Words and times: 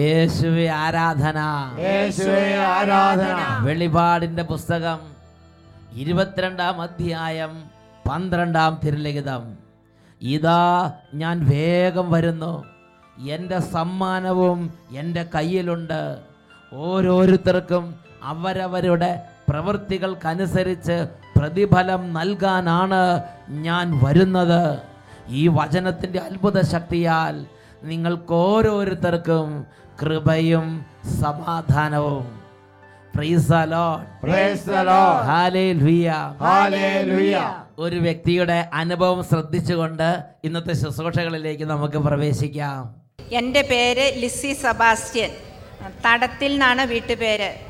യേശുവെ 0.00 0.66
ആരാധന. 0.66 1.38
ആരാധന. 2.52 3.64
വെളിപാടിന്റെ 3.64 4.42
പുസ്തകം 4.42 4.98
ഇരുപത്തിരണ്ടാം 5.94 6.80
അധ്യായം 6.80 7.64
പന്ത്രണ്ടാം 8.10 8.80
തിരുലിഖിതം. 8.84 9.42
ഇതാ 10.22 10.92
ഞാൻ 11.14 11.46
വേഗം 11.50 12.10
വരുന്നു. 12.12 12.64
എന്റെ 13.28 13.58
സമ്മാനവും 13.58 14.74
എന്റെ 14.90 15.26
കയ്യിലുണ്ട്. 15.34 16.18
ഓരോരുത്തർക്കും 16.72 17.94
അവരവരുടെ 18.22 19.22
പ്രവൃത്തികൾക്കനുസരിച്ച് 19.48 21.06
പ്രതിഫലം 21.36 22.12
നൽകാനാണ് 22.12 23.22
ഞാൻ 23.48 24.00
വരുന്നത്. 24.02 24.89
ഈ 25.30 25.48
വചനത്തിന്റെ 25.48 26.18
അത്ഭുത 26.18 26.60
ശക്തിയാൽ 26.60 27.46
നിങ്ങൾക്ക് 27.82 28.32
ഓരോരുത്തർക്കും 28.32 29.66
കൃപയും 30.02 30.86
സമാധാനവും. 31.22 32.40
ഒരു 37.78 37.96
വ്യക്തിയുടെ 37.96 38.68
അനുഭവം 38.72 39.24
ശ്രദ്ധിച്ചുകൊണ്ട് 39.24 40.24
ഇന്നത്തെ 40.44 40.72
ശുശ്രൂഷകളിലേക്ക് 40.72 41.64
നമുക്ക് 41.64 41.98
പ്രവേശിക്കാം. 41.98 42.94
എന്റെ 43.32 43.62
പേര് 43.62 44.22
ലിസി 44.22 44.52
സബാസ്റ്റ്യൻ. 44.52 45.30
തടത്തിൽ 46.06 46.50
നിന്നാണ് 46.50 46.86
വീട്ടുപേര്. 46.86 47.69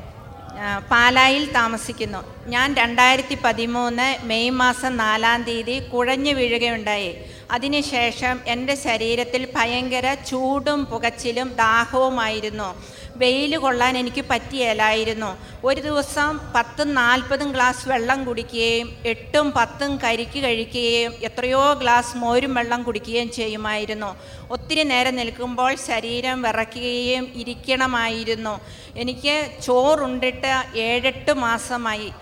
പാലായിൽ 0.91 1.51
താമസിക്കുന്നു. 1.51 2.23
ഞാൻ 2.47 2.73
രണ്ടായിരത്തി 2.73 3.37
പതിമൂന്ന് 3.43 4.27
മെയ് 4.27 4.49
മാസം 4.49 4.97
നാലാം 4.97 5.43
തീയതി 5.43 5.79
കുഴഞ്ഞു 5.79 6.31
വീഴുകയുണ്ടായി. 6.31 7.17
അതിനുശേഷം 7.51 8.39
എന്റെ 8.47 8.75
ശരീരത്തിൽ 8.75 9.47
ഭയങ്കര 9.55 10.13
ചൂടും 10.13 10.85
പുകച്ചിലും 10.85 11.49
ദാഹവുമായിരുന്നു. 11.55 12.69
വെയിൽ 13.15 13.57
കൊള്ളാൻ 13.57 13.97
എനിക്ക് 13.97 14.25
പറ്റിയല്ലായിരുന്നു 14.29 15.37
ഒരു 15.63 15.81
ദിവസം 15.81 16.39
പത്തും 16.55 16.93
നാൽപ്പതും 16.93 17.51
ഗ്ലാസ് 17.51 17.89
വെള്ളം 17.89 18.25
കുടിക്കുകയും 18.25 18.97
എട്ടും 19.05 19.51
പത്തും 19.51 19.97
കരിക്ക് 19.97 20.43
കഴിക്കുകയും 20.43 21.13
എത്രയോ 21.21 21.73
ഗ്ലാസ് 21.73 22.17
മോരും 22.17 22.53
വെള്ളം 22.53 22.83
കുടിക്കുകയും 22.83 23.31
ചെയ്യുമായിരുന്നു. 23.31 24.15
ഒത്തിരി 24.51 24.83
നേരം 24.83 25.15
നിൽക്കുമ്പോൾ 25.15 25.75
ശരീരം 25.75 26.41
വിറയ്ക്കുകയും 26.41 27.27
ഇരിക്കണമായിരുന്നു. 27.35 28.59
എനിക്ക് 28.95 29.47
ചോറുണ്ടിട്ട് 29.61 30.77
ഏഴെട്ട് 30.77 31.33
മാസമായി. 31.33 32.13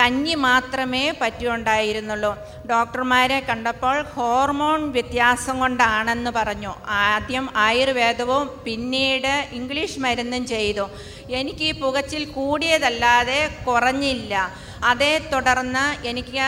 കഞ്ഞി 0.00 0.34
മാത്രമേ 0.34 1.10
പറ്റുണ്ടായിരുന്നുള്ളൂ. 1.20 2.36
ഡോക്ടർമാരെ 2.70 3.40
കണ്ടപ്പോൾ 3.40 4.02
ഹോർമോൺ 4.02 4.92
വ്യത്യാസം 4.92 5.58
കൊണ്ടാണെന്ന് 5.60 6.30
പറഞ്ഞു. 6.30 6.74
ആദ്യം 6.88 7.50
ആയുർവേദവും 7.56 8.60
പിന്നീട് 8.64 9.48
ഇംഗ്ലീഷ് 9.52 9.98
മരുന്നും 9.98 10.46
ചെയ്തു. 10.46 10.90
എനിക്ക് 11.30 11.64
ഈ 11.64 11.72
പുകച്ചിൽ 11.80 12.24
കൂടിയതല്ലാതെ 12.24 13.40
കുറഞ്ഞില്ല. 13.66 14.50
അതേ 14.84 15.18
തുടർന്ന് 15.32 16.06
എനിക്ക് 16.06 16.42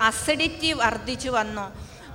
അസിഡിറ്റി 0.00 0.72
വർദ്ധിച്ചു 0.72 1.28
വന്നു. 1.28 1.66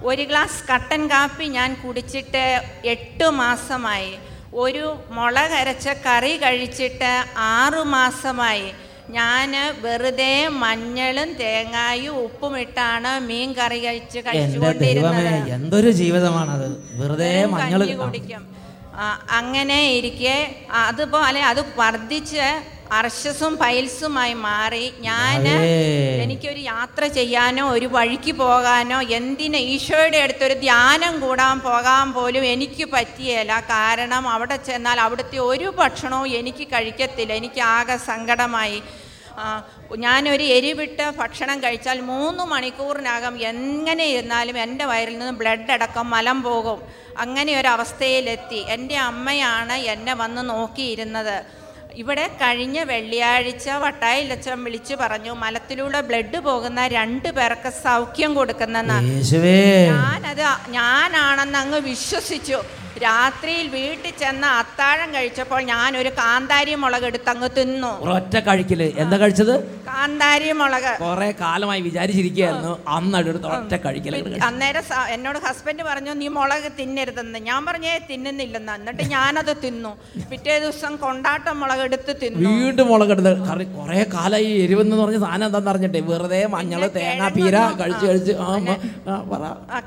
ഒരു 0.03 0.21
ഗ്ലാസ് 0.21 0.67
കട്ടൻ 0.73 1.09
കാപ്പി 1.09 1.45
ഞാൻ 1.45 1.73
കുടിച്ചിട്ട് 1.73 2.45
എട്ട് 2.85 3.29
മാസമായി. 3.29 4.17
ഒരു 4.53 4.95
മുളകരച്ച 5.09 5.87
കറി 5.87 6.37
കഴിച്ചിട്ട് 6.37 7.11
ആറു 7.37 7.81
മാസമായി. 7.81 8.73
ഞാൻ 9.17 9.51
വെറുതെ 9.83 10.33
മഞ്ഞളും 10.63 11.29
തേങ്ങായും 11.41 12.15
ഉപ്പും 12.25 12.53
ഇട്ടാണ് 12.63 13.11
മീൻ 13.29 13.49
കറി 13.59 13.79
കഴിച്ച് 13.85 14.19
കഴിച്ചുകൊണ്ടിരുന്നത്. 14.25 15.25
എന്തൊരു 15.57 15.91
ജീവിതമാണത്. 16.01 16.67
വെറുതെ 16.99 17.33
മഞ്ഞളും 17.55 17.89
കുടിക്കും. 18.03 18.43
അങ്ങനെ 19.39 19.79
ഇരിക്കെ 19.97 20.37
അതുപോലെ 20.85 21.41
അത് 21.51 21.61
വർദ്ധിച്ച് 21.81 22.45
അർഷസും 22.97 23.53
പൈൽസുമായി 23.61 24.33
മാറി 24.47 24.83
ഞാൻ. 25.05 25.45
എനിക്കൊരു 26.25 26.61
യാത്ര 26.71 27.03
ചെയ്യാനോ 27.17 27.63
ഒരു 27.75 27.87
വഴിക്ക് 27.95 28.33
പോകാനോ 28.41 28.99
എന്തിന് 29.19 29.59
ഈശോയുടെ 29.73 30.19
അടുത്തൊരു 30.25 30.55
ധ്യാനം 30.65 31.13
കൂടാൻ 31.23 31.55
പോകാൻ 31.67 32.05
പോലും 32.17 32.43
എനിക്ക് 32.53 32.85
പറ്റിയല്ല 32.95 33.53
കാരണം 33.73 34.23
അവിടെ 34.35 34.57
ചെന്നാൽ 34.67 34.99
അവിടുത്തെ 35.05 35.39
ഒരു 35.51 35.69
ഭക്ഷണവും 35.79 36.29
എനിക്ക് 36.41 36.67
കഴിക്കത്തില്ല. 36.73 37.33
എനിക്ക് 37.41 37.63
ആകെ 37.77 37.97
സങ്കടമായി. 38.11 38.79
ഞാനൊരു 39.97 40.43
എരിവിട്ട 40.43 41.09
ഭക്ഷണം 41.09 41.63
കഴിച്ചാൽ 41.63 42.01
മൂന്ന് 42.01 42.43
മണിക്കൂറിനകം 42.43 43.41
എങ്ങനെ 43.41 44.05
ഇരുന്നാലും 44.05 44.57
എന്റെ 44.57 44.85
വയറിൽ 44.85 45.17
നിന്ന് 45.17 45.33
ബ്ലഡ് 45.33 45.71
അടക്കം 45.71 46.09
മലം 46.09 46.43
പോകും. 46.43 46.81
അങ്ങനെ 47.17 47.59
ഒരു 47.59 47.67
അവസ്ഥയിലെത്തി. 47.67 48.55
എന്റെ 48.55 48.97
അമ്മയാണ് 48.97 49.73
എന്നെ 49.73 50.13
വന്ന് 50.13 50.49
നോക്കിയിരുന്നത്. 50.49 51.63
ഇവിടെ 51.93 52.27
കഴിഞ്ഞ 52.27 52.83
വെള്ളിയാഴ്ച 52.83 53.69
വട്ടായിലച്ചൻ 53.69 54.63
വിളിച്ചു 54.63 54.95
പറഞ്ഞു 54.95 55.31
മലത്തിലൂടെ 55.31 56.01
ബ്ലഡ് 56.01 56.39
പോകുന്ന 56.39 56.87
രണ്ടു 56.87 57.29
പേർക്ക് 57.29 57.69
സൗഖ്യം 57.69 58.33
കൊടുക്കുന്നെന്ന്. 58.33 58.93
ഞാനത് 58.93 60.71
ഞാനാണെന്ന് 60.71 61.59
അങ്ങ് 61.59 61.79
വിശ്വസിച്ചു. 61.79 62.63
രാത്രിയിൽ 63.01 63.67
വീട്ടിൽ 63.67 64.11
ചെന്ന് 64.21 64.47
അത്താഴം 64.47 65.13
കഴിച്ചപ്പോൾ 65.13 65.61
ഞാൻ 65.61 65.97
ഒരു 65.97 66.09
കാന്താരി 66.19 66.73
മുളക് 66.75 67.05
എടുത്ത് 67.09 67.29
അങ്ങ് 67.29 67.49
തിന്നു. 67.57 67.91
ഒറ്റ 68.15 68.35
കഴിക്കൽ. 68.47 68.81
എന്താ 69.03 69.17
കഴിച്ചത്? 69.17 69.53
കാന്താരി 69.87 70.51
മുളക്. 70.51 70.99
കുറെ 71.01 71.29
കാലമായി 71.41 71.81
വിചാരിച്ചിരിക്കുകയായിരുന്നു. 71.81 72.73
അന്നെടുത്ത് 72.95 73.47
ഒറ്റ 73.47 73.73
കഴിക്കൽ 73.85 74.15
അന്നേരം 74.49 74.83
എന്നോട് 75.15 75.39
ഹസ്ബൻഡ് 75.45 75.83
പറഞ്ഞു 75.83 76.13
നീ 76.21 76.27
മുളക് 76.27 76.69
തിന്നരുതെന്ന്. 76.79 77.39
ഞാൻ 77.39 77.65
പറഞ്ഞേ 77.65 77.93
തിന്നുന്നില്ലെന്ന്. 78.11 78.73
എന്നിട്ട് 78.79 79.03
ഞാനത് 79.15 79.53
തിന്നു. 79.65 79.91
പിറ്റേ 80.31 80.59
ദിവസം 80.65 80.95
കൊണ്ടാട്ടം 80.95 81.59
മുളക് 81.59 81.83
എടുത്ത് 81.87 82.15
തിന്നു. 82.23 82.49
വീണ്ടും 82.49 82.87
മുളക് 82.91 83.11
എടുത്ത് 83.15 83.33
കറി 83.49 83.63
കുറെ 83.63 84.05
കാലമായി 84.15 84.51
എരിവെന്ന് 84.65 84.95
പറഞ്ഞ 84.95 85.19
സാധനം 85.25 85.45
എന്താണെന്ന് 85.45 85.71
അറിഞ്ഞിട്ടേ? 85.73 85.99
വെറുതെ 86.11 86.45
മഞ്ഞൾ 86.55 86.81
തേങ്ങ 86.99 87.29
പീര 87.39 87.55
കഴിച്ച് 87.81 88.05
കഴിച്ച് 88.05 88.33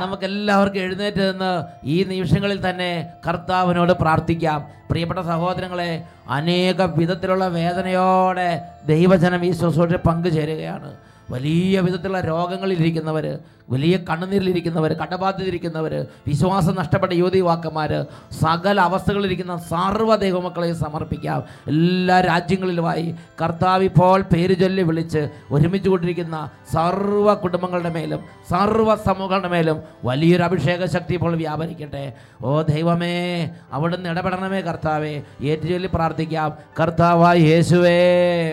നമുക്ക് 0.00 0.24
എല്ലാവർക്കും 0.24 0.80
എഴുന്നേറ്റ് 0.80 1.22
നിന്ന് 1.32 1.52
ഈ 1.84 2.04
നിമിഷങ്ങളിൽ 2.04 2.70
തന്നെ 2.70 3.10
കർത്താവിനോട് 3.26 3.92
പ്രാർത്ഥിക്കാം. 3.92 4.60
പ്രിയപ്പെട്ട 4.90 5.20
സഹോദരങ്ങളെ 5.20 5.90
അനേക 6.30 6.82
വിധത്തിലുള്ള 6.82 7.48
വേദനയോടെ 7.48 8.62
ദൈവജനം 8.86 9.44
ഈ 9.44 9.52
ശുശ്രൂഷ 9.52 9.94
പങ്കുചേരുകയാണ്. 10.08 10.90
വലിയ 11.30 11.80
വിധത്തിലുള്ള 11.80 12.20
രോഗങ്ങളിലിരിക്കുന്നവർ 12.20 13.38
വലിയ 13.70 13.98
കണ്ണുനീരിലിരിക്കുന്നവർ 14.10 14.92
കടബാധിതരിക്കുന്നവർ 14.92 16.06
വിശ്വാസം 16.26 16.74
നഷ്ടപ്പെട്ട 16.74 17.12
യുവതിവാക്കന്മാർ 17.12 18.06
സകല 18.42 18.80
അവസ്ഥകളിലിരിക്കുന്ന 18.80 19.56
സർവ 19.56 20.16
ദൈവമക്കളെ 20.16 20.72
സമർപ്പിക്കാം. 20.72 21.44
എല്ലാ 21.68 22.20
രാജ്യങ്ങളിലുമായി 22.20 23.14
കർത്താവ് 23.42 23.84
ഇപ്പോൾ 23.84 24.22
പേര് 24.22 24.60
ചൊല്ലി 24.60 24.82
വിളിച്ച് 24.82 25.28
ഒരുമിച്ച് 25.50 25.88
കൊണ്ടിരിക്കുന്ന 25.88 26.50
സർവ 26.74 27.34
കുടുംബങ്ങളുടെ 27.34 27.88
മേലും 27.88 28.20
സർവ 28.50 28.94
സമൂഹങ്ങളുടെ 28.94 29.48
മേലും 29.48 29.82
വലിയൊരു 30.04 30.42
അഭിഷേക 30.42 30.84
ശക്തി 30.84 31.14
ഇപ്പോൾ 31.14 31.36
വ്യാപരിക്കട്ടെ. 31.36 32.12
ഓ 32.42 32.62
ദൈവമേ 32.62 33.50
അവിടുന്ന് 33.72 34.08
ഇടപെടണമേ 34.08 34.60
കർത്താവേ. 34.60 35.22
ഏറ്റുചൊല്ലി 35.42 35.90
പ്രാർത്ഥിക്കാം. 35.94 36.58
കർത്താവായി 36.80 37.40
യേശുവേ. 37.40 37.98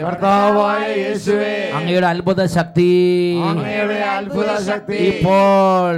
കർത്താവായ 0.06 0.94
യേശുവേ. 0.96 1.72
അങ്ങയുടെ 1.76 2.08
അത്ഭുത 2.08 2.46
ശക്തി 2.46 2.90
അങ്ങയുടെ 3.50 4.00
അത്ഭുത 4.18 4.52
ശക്തി 4.64 5.05
ഇപ്പോൾ 5.06 5.94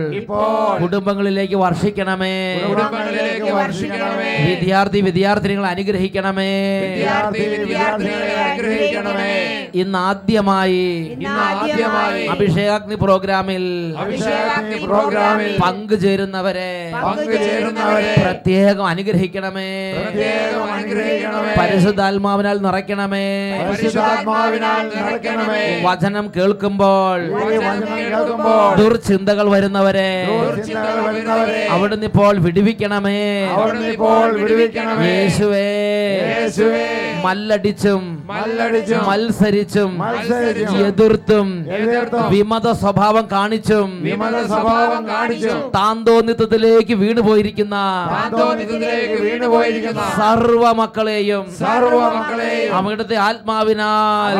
കുടുംബങ്ങളിലേക്ക് 0.81 1.55
വർഷിക്കണമേ. 1.55 2.35
കുടുംബങ്ങളിലേക്ക് 2.69 3.51
വർഷിക്കണമേ. 3.59 4.31
വിദ്യാർത്ഥി 4.49 4.99
വിദ്യാർത്ഥിനികളെ 4.99 5.67
അനുഗ്രഹിക്കണമേ. 5.67 6.51
അനുഗ്രഹിക്കണമേ. 8.51 9.33
ഇന്ന് 11.11 11.29
ആദ്യമായി 11.29 12.25
അഭിഷേകാഗ്നി 12.27 12.95
പ്രോഗ്രാമിൽ 12.95 13.65
പ്രോഗ്രാമിൽ 14.85 15.51
പങ്കുചേരുന്നവരെ 17.03 18.11
പ്രത്യേകം 18.21 18.85
അനുഗ്രഹിക്കണമേ. 20.75 21.57
പരിശുദ്ധാത്മാവിനാൽ 21.59 22.57
നിറയ്ക്കണമേ. 24.95 25.65
വചനം 27.49 27.91
കേൾക്കുമ്പോൾ 27.99 28.59
ദുർചിന്തകൾ 30.55 31.07
വരുന്നവരെ. 31.07 31.67
അവിടുന്ന് 33.49 33.87
ഇപ്പോൾ 33.87 34.33
വിടുവിക്കണമേ. 34.39 35.05
യേശുവേ. 36.41 36.85
മല്ലടിച്ചും 37.23 38.16
മത്സരിച്ചും 38.29 39.91
മത്സരിച്ചും 40.01 40.79
എതിർത്തും 40.87 41.47
വിമത 42.31 42.67
സ്വഭാവം 42.81 43.25
കാണിച്ചും 43.33 43.89
വിമത 44.05 44.37
സ്വഭാവം 44.51 45.03
കാണിച്ചും 45.09 45.59
താന്തോന്നിത്വത്തിലേക്ക് 45.77 46.95
വീണുപോയിരിക്കുന്ന 47.01 47.75
പാന്തോനിതത്തിലേക്ക് 48.13 49.17
വീണുപോയിരിക്കുന്ന 49.25 50.01
സർവ 50.19 50.63
മക്കളെയും 50.79 51.43
സർവ 51.59 52.01
മക്കളെയും 52.15 52.73
അവിടുത്തെ 52.77 53.17
ആത്മാവിനാൽ 53.27 54.35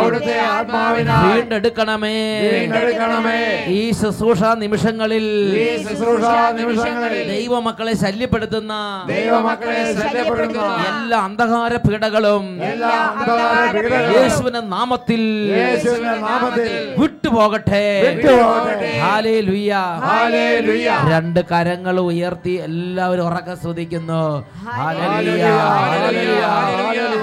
ആത്മാവിനാൽ 0.51 1.24
വീണ്ടെടുക്കണമേ. 1.28 2.18
വീണ്ടെടുക്കണമേ. 2.51 3.39
ഈ 3.74 3.81
ശുശ്രൂഷ 4.00 4.42
നിമിഷങ്ങളിൽ 4.62 5.25
ഈ 5.57 5.68
ശുശ്രൂഷ 5.86 6.25
നിമിഷങ്ങളിൽ 6.60 7.24
ദൈവമക്കളെ 7.31 7.94
ശല്യപ്പെടുത്തുന്ന 8.04 8.74
ദൈവമക്കളെ 9.12 9.81
ശല്യപ്പെടുന്ന 10.00 10.62
എല്ലാ 10.89 11.19
അന്ധകാര 11.28 11.74
പീഡകളും 11.86 12.45
എല്ലാ 12.69 12.94
അന്ധകാര 13.10 13.63
യേശുവിന്റെ 14.13 14.62
നാമത്തിൽ 14.68 15.21
വിട്ടുപോകട്ടെ 17.00 17.83
രണ്ട് 21.12 21.39
കരങ്ങൾ 21.51 21.95
ഉയർത്തി 22.06 22.53
എല്ലാവരും 22.68 23.25
ഉറക്കെ 23.27 23.56
ശ്രദ്ധിക്കുന്നു. 23.63 24.21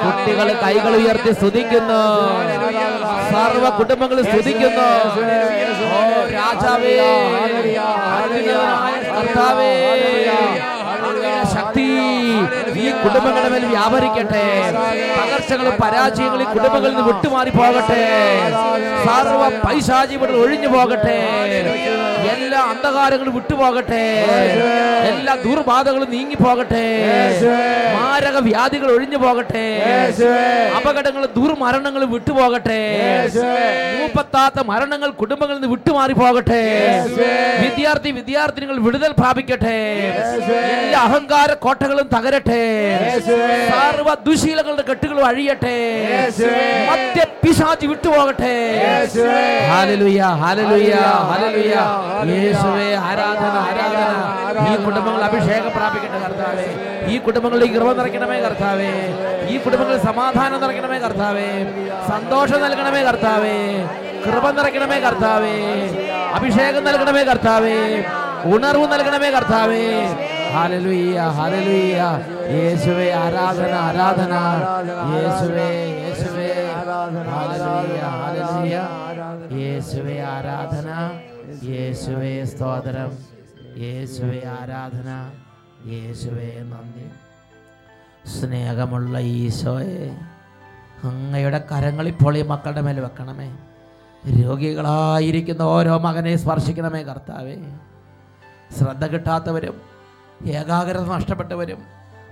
കുട്ടികൾ 0.05 0.49
കൈകൾ 0.65 0.93
ഉയർത്തി 1.01 1.33
ശ്രദ്ധിക്കുന്നു 1.41 2.03
സർവ 3.33 3.65
കുടുംബങ്ങൾ 3.79 4.19
ശ്രദ്ധിക്കുന്നു 4.25 4.89
രാജാവേ 6.37 6.95
കർത്താവേ 9.11 9.73
കുടുംബങ്ങളുടെ 13.05 13.51
മേൽ 13.55 13.65
വ്യാപരിക്കട്ടെ. 13.75 14.45
പകർച്ചകളും 15.19 15.75
പരാജയങ്ങളും 15.83 16.49
കുടുംബങ്ങളിൽ 16.55 16.95
നിന്ന് 16.95 17.05
വിട്ടുമാറി 17.11 17.51
പോകട്ടെ. 17.61 18.03
സർവ 19.07 19.43
പൈശാചികൾ 19.65 20.31
ഒഴിഞ്ഞു 20.43 20.69
പോകട്ടെ. 20.75 21.19
എല്ലാ 22.35 22.61
അന്ധകാരങ്ങളും 22.73 23.35
വിട്ടുപോകട്ടെ. 23.39 24.03
എല്ലാ 25.11 25.35
ദുർബാധകളും 25.45 26.11
നീങ്ങി 26.15 26.39
പോകട്ടെ. 26.45 26.85
മാരക 27.97 28.37
വ്യാധികൾ 28.49 28.89
ഒഴിഞ്ഞു 28.97 29.19
പോകട്ടെ. 29.25 29.67
അപകടങ്ങളും 30.79 31.31
ദുർമരണങ്ങളും 31.37 32.11
വിട്ടുപോകട്ടെ. 32.13 32.81
മൂപ്പത്താത്ത 33.99 34.59
മരണങ്ങൾ 34.71 35.11
കുടുംബങ്ങളിൽ 35.23 35.59
നിന്ന് 35.59 35.71
വിട്ടുമാറി 35.75 36.15
പോകട്ടെ. 36.23 36.63
വിദ്യാർത്ഥി 37.65 38.11
വിദ്യാർത്ഥിനികൾ 38.21 38.77
വിടുതൽ 38.87 39.13
പ്രാപിക്കട്ടെ. 39.21 39.79
എല്ലാ 40.85 41.01
അഹങ്കാര 41.09 41.53
കോട്ടകളും 41.65 42.09
തകരട്ടെ. 42.17 42.63
സർവ 43.71 44.15
ദുശീലങ്ങളുടെ 44.27 44.83
കെട്ടുകൾ 44.83 45.19
അഴിയട്ടെ. 45.27 45.77
മധ്യ 46.91 47.25
പിശാചി 47.45 47.87
വിട്ടുപോകട്ടെ. 47.87 48.55
ഹാലലുയ 49.71 50.21
ഹാലലുയ 50.43 50.95
ഹാലലുയ 51.31 51.75
യേശുവേ 52.33 52.89
ആരാധന 53.09 53.55
ആരാധന 53.65 54.73
ഈ 54.73 54.85
കുടുംബങ്ങൾ 54.85 55.23
അഭിഷേകം 55.23 55.71
പ്രാപിക്കട്ടെ 55.77 56.19
കർത്താവേ. 56.25 56.67
ഈ 57.15 57.19
കുടുംബങ്ങളിൽ 57.19 57.79
കൃപ 57.79 57.93
നിറയ്ക്കണമേ 57.93 58.39
കർത്താവേ. 58.41 58.93
ഈ 59.49 59.57
കുടുംബങ്ങളിൽ 59.59 60.01
സമാധാനം 60.03 60.61
നിറയ്ക്കണമേ 60.61 60.99
കർത്താവേ. 60.99 61.49
സന്തോഷം 62.09 62.61
നൽകണമേ 62.63 63.03
കർത്താവേ. 63.03 63.59
കൃപ 64.27 64.51
നിറയ്ക്കണമേ 64.51 64.99
കർത്താവേ. 65.01 65.57
അഭിഷേകം 66.35 66.85
നൽകണമേ 66.85 67.23
കർത്താവേ. 67.23 67.79
ഉണർവ് 68.55 68.87
നൽകണമേ 68.93 69.31
കർത്താവേ. 69.31 69.85
ഹാലലുയ്യ 70.55 71.19
ഹാലലുയ്യ 71.37 72.01
യേശുവേ 72.55 73.07
ആരാധന 73.21 73.73
ആരാധന 73.87 74.35
യേശുവേ 75.15 75.69
യേശുവേ 76.01 76.49
ഹാലലുയ്യ 77.31 78.03
ഹാലലുയ്യ 78.15 78.77
യേശുവേ 79.61 80.17
ആരാധന 80.33 80.91
യേശുവേ 81.71 82.33
സ്തോത്രം 82.53 83.13
യേശുവേ 83.85 84.41
ആരാധന 84.57 85.11
യേശുവേ 85.95 86.49
നന്ദി 86.71 87.07
സ്നേഹമുള്ള 88.35 89.15
ഈശോയെ 89.39 90.07
അങ്ങയുടെ 91.09 91.61
കരങ്ങൾ 91.71 92.07
ഇപ്പോൾ 92.13 92.35
ഈ 92.37 92.45
മക്കളുടെ 92.51 92.83
മേൽ 92.83 92.99
വെക്കണമേ. 93.05 93.49
രോഗികളായിരിക്കുന്ന 94.25 95.63
ഓരോ 95.73 95.95
മകനെ 95.99 96.33
സ്പർശിക്കണമേ 96.37 97.03
കർത്താവേ. 97.09 97.57
ശ്രദ്ധ 98.77 99.05
കിട്ടാത്തവരും 99.07 99.77
ഏകാഗ്രത 100.47 101.01
നഷ്ടപ്പെട്ടവരും 101.01 101.79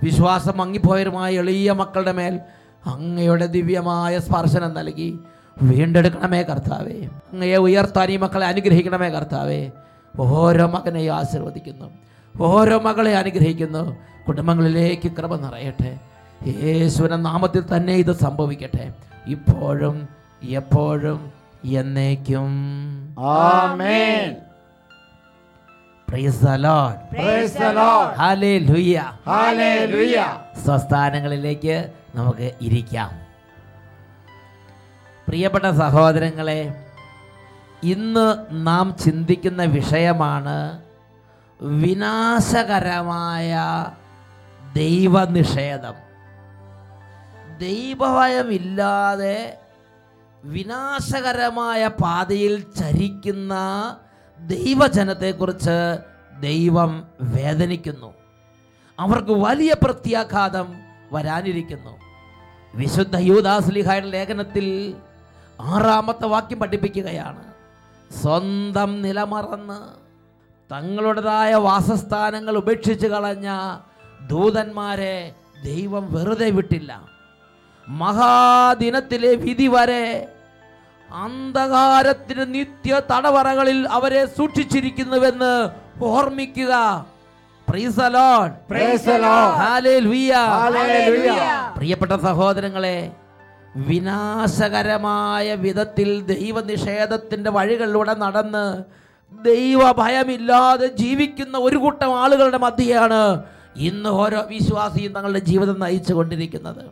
വിശ്വാസം 0.03 0.57
മങ്ങിപ്പോയവരുമായ 0.57 1.33
എളിയ 1.33 1.71
മക്കളുടെ 1.71 2.11
മേൽ 2.11 2.39
അങ്ങയുടെ 2.85 3.45
ദിവ്യമായ 3.45 4.19
സ്പർശനം 4.19 4.73
നൽകി 4.73 5.19
വീണ്ടെടുക്കണമേ 5.61 6.41
കർത്താവേ. 6.41 7.05
അങ്ങയെ 7.33 7.57
ഉയർത്താൻ 7.57 8.11
ഈ 8.11 8.17
മക്കളെ 8.17 8.47
അനുഗ്രഹിക്കണമേ 8.47 9.09
കർത്താവേ. 9.09 9.71
ഓരോ 10.19 10.67
മകനെയും 10.67 11.15
ആശീർവദിക്കുന്നു. 11.15 11.85
ഓരോ 12.41 12.79
മകളെ 12.79 13.15
അനുഗ്രഹിക്കുന്നു. 13.15 13.95
കുടുംബങ്ങളിലേക്ക് 14.27 15.11
കൃപ 15.11 15.35
നിറയട്ടെ. 15.35 15.99
യേശുവിനെ 16.47 17.15
നാമത്തിൽ 17.15 17.77
തന്നെ 17.77 17.93
ഇത് 17.93 18.11
സംഭവിക്കട്ടെ. 18.11 18.93
ഇപ്പോഴും 19.27 20.07
എപ്പോഴും 20.43 21.31
എന്നേക്കും. 21.65 22.49
ആമേൻ. 23.19 24.35
സ്വസ്ഥാനങ്ങളിലേക്ക് 30.65 31.91
നമുക്ക് 32.15 32.51
ഇരിക്കാം. 32.61 33.11
പ്രിയപ്പെട്ട 35.27 35.71
സഹോദരങ്ങളെ 35.71 36.85
ഇന്ന് 37.83 38.45
നാം 38.51 38.95
ചിന്തിക്കുന്ന 39.03 39.63
വിഷയമാണ് 39.63 40.81
വിനാശകരമായ 41.61 43.59
ദൈവനിഷേധം. 44.73 45.93
ദൈവഭയമില്ലാതെ 47.59 49.57
വിനാശകരമായ 50.43 51.87
പാതയിൽ 51.87 52.65
ചരിക്കുന്ന 52.79 53.53
ദൈവജനത്തെക്കുറിച്ച് 54.39 55.97
ദൈവം 56.39 57.07
വേദനിക്കുന്നു. 57.21 58.13
അവർക്ക് 58.99 59.31
വലിയ 59.31 59.73
പ്രത്യാഘാതം 59.83 60.75
വരാനിരിക്കുന്നു. 61.11 61.89
വിശുദ്ധ 62.75 63.15
യൂദാസ്ലിഹായുടെ 63.15 64.07
ലേഖനത്തിൽ 64.07 64.95
ആറാമത്തെ 65.61 66.25
വാക്യം 66.25 66.59
പഠിപ്പിക്കുകയാണ്. 66.59 67.53
സ്വന്തം 68.21 69.01
നിലമറന്ന് 69.01 70.03
തങ്ങളുടേതായ 70.73 71.53
വാസസ്ഥാനങ്ങൾ 71.53 72.57
ഉപേക്ഷിച്ച് 72.57 73.07
കളഞ്ഞ 73.07 73.77
ദൂതന്മാരെ 74.27 75.35
ദൈവം 75.63 76.13
വെറുതെ 76.13 76.49
വിട്ടില്ല. 76.49 77.09
മഹാദിനത്തിലെ 77.89 79.35
വിധി 79.35 79.67
വരെ 79.67 80.32
അന്ധകാരത്തിന് 81.13 82.55
നിത്യ 82.55 83.01
തടവറകളിൽ 83.11 83.87
അവരെ 83.87 84.25
സൂക്ഷിച്ചിരിക്കുന്നുവെന്ന് 84.25 85.69
ഓർമ്മിക്കുക. 86.01 86.73
പ്രിയപ്പെട്ട 91.75 92.13
സഹോദരങ്ങളെ 92.13 93.11
വിനാശകരമായ 93.75 95.55
വിധത്തിൽ 95.55 96.21
ദൈവനിഷേധത്തിന്റെ 96.25 97.49
വഴികളിലൂടെ 97.49 98.13
നടന്ന് 98.13 98.65
ദൈവ 99.31 99.91
ഭയമില്ലാതെ 99.91 100.87
ജീവിക്കുന്ന 100.95 101.57
ഒരു 101.57 101.77
കൂട്ടം 101.77 102.15
ആളുകളുടെ 102.15 102.57
മധ്യയാണ് 102.57 103.21
ഇന്ന് 103.75 104.09
ഓരോ 104.09 104.41
വിശ്വാസിയും 104.49 105.13
തങ്ങളുടെ 105.13 105.39
ജീവിതം 105.39 105.79
നയിച്ചു 105.79 106.13
കൊണ്ടിരിക്കുന്നത് 106.13 106.83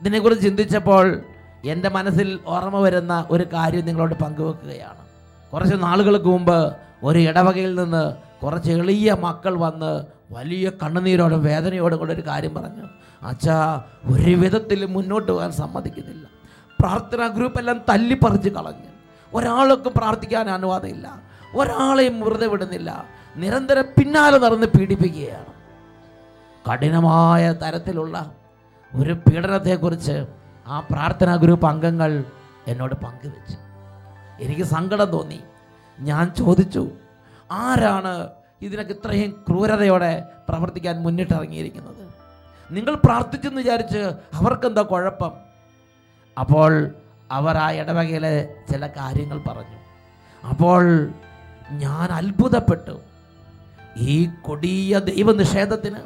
ഇതിനെക്കുറിച്ച് 0.00 0.44
ചിന്തിച്ചപ്പോൾ 0.44 1.04
എന്റെ 1.66 1.88
മനസ്സിൽ 1.88 2.38
ഓർമ്മ 2.46 2.78
വരുന്ന 2.78 3.24
ഒരു 3.30 3.44
കാര്യം 3.52 3.86
നിങ്ങളോട് 3.86 4.14
പങ്കുവെക്കുകയാണ്. 4.14 5.06
കുറച്ച് 5.52 5.74
നാളുകൾക്ക് 5.82 6.24
മുമ്പ് 6.24 6.76
ഒരു 7.02 7.18
ഇടവകയിൽ 7.18 7.74
നിന്ന് 7.74 8.14
കുറച്ച് 8.44 8.72
എളിയ 8.72 9.12
മക്കൾ 9.12 9.58
വന്ന് 9.58 10.04
വലിയ 10.30 10.70
കണ്ണുനീരോടും 10.70 11.44
വേദനയോടും 11.44 11.98
കൂടെ 11.98 12.12
ഒരു 12.12 12.20
കാര്യം 12.20 12.54
പറഞ്ഞു. 12.54 12.88
അച്ഛാ 13.22 13.82
ഒരു 14.04 14.30
വിധത്തിൽ 14.30 14.84
മുന്നോട്ട് 14.86 15.32
പോകാൻ 15.32 15.52
സമ്മതിക്കുന്നില്ല. 15.52 16.26
പ്രാർത്ഥനാ 16.80 17.26
ഗ്രൂപ്പ് 17.26 17.58
എല്ലാം 17.58 17.80
തല്ലിപ്പറിച്ച് 17.88 18.48
കളഞ്ഞു. 18.48 18.90
ഒരാൾക്കും 19.34 19.92
പ്രാർത്ഥിക്കാൻ 19.96 20.50
അനുവാദമില്ല. 20.50 21.22
ഒരാളെയും 21.56 22.20
വെറുതെ 22.20 22.46
വിടുന്നില്ല. 22.46 23.04
നിരന്തരം 23.36 23.84
പിന്നാലെ 23.98 24.38
നടന്ന് 24.38 24.66
പീഡിപ്പിക്കുകയാണ്. 24.66 25.44
കഠിനമായ 26.70 27.52
തരത്തിലുള്ള 27.52 28.30
ഒരു 28.94 29.12
പീഡനത്തെക്കുറിച്ച് 29.12 30.43
ആ 30.66 30.80
പ്രാർത്ഥനാ 30.80 31.36
ഗ്രൂപ്പ് 31.36 31.66
അംഗങ്ങൾ 31.66 32.24
എന്നോട് 32.66 32.94
പങ്കുവെച്ചു. 32.94 33.56
എനിക്ക് 34.40 34.62
സങ്കടം 34.62 35.04
തോന്നി. 35.04 35.40
ഞാൻ 36.00 36.34
ചോദിച്ചു 36.34 36.90
ആരാണ് 37.50 38.28
ഇതിനൊക്കെ 38.62 38.92
ഇത്രയും 38.92 39.44
ക്രൂരതയോടെ 39.48 40.28
പ്രവർത്തിക്കാൻ 40.48 41.02
മുന്നിട്ടിറങ്ങിയിരിക്കുന്നത്? 41.02 42.14
നിങ്ങൾ 42.70 42.94
പ്രാർത്ഥിച്ചെന്ന് 42.94 43.58
വിചാരിച്ച് 43.58 43.98
അവർക്കെന്താ 44.34 44.82
കുഴപ്പം? 44.82 45.32
അപ്പോൾ 46.40 46.94
അവർ 47.30 47.56
ആ 47.56 47.70
ഇടവകയിലെ 47.70 48.54
ചില 48.72 48.86
കാര്യങ്ങൾ 48.86 49.38
പറഞ്ഞു. 49.38 49.78
അപ്പോൾ 50.46 51.08
ഞാൻ 51.70 52.12
അത്ഭുതപ്പെട്ടു. 52.12 53.00
ഈ 53.96 54.28
കൊടിയ 54.42 54.98
ദൈവനിഷേധത്തിന് 54.98 55.96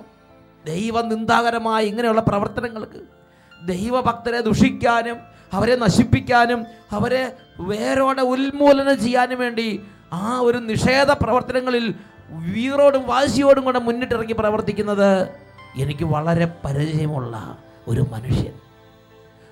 ദൈവനിന്ദാകരമായ 0.67 1.85
ഇങ്ങനെയുള്ള 1.85 2.21
പ്രവർത്തനങ്ങൾക്ക് 2.21 3.18
ദൈവഭക്തരെ 3.67 4.41
ദുഷിക്കാനും 4.41 5.17
അവരെ 5.53 5.77
നശിപ്പിക്കാനും 5.77 6.67
അവരെ 6.91 7.37
വേരോടെ 7.61 8.23
ഉന്മൂലനം 8.23 9.01
ചെയ്യാനും 9.01 9.39
വേണ്ടി 9.39 9.83
ആ 10.13 10.39
ഒരു 10.39 10.59
നിഷേധ 10.59 11.11
പ്രവർത്തനങ്ങളിൽ 11.11 11.95
വീറോടും 12.31 13.07
വാശിയോടും 13.07 13.65
കൂടെ 13.65 13.79
മുന്നിട്ടിറങ്ങി 13.79 14.33
പ്രവർത്തിക്കുന്നത് 14.33 15.29
എനിക്ക് 15.77 16.05
വളരെ 16.05 16.57
പരിചയമുള്ള 16.65 17.59
ഒരു 17.89 18.07
മനുഷ്യൻ. 18.13 18.53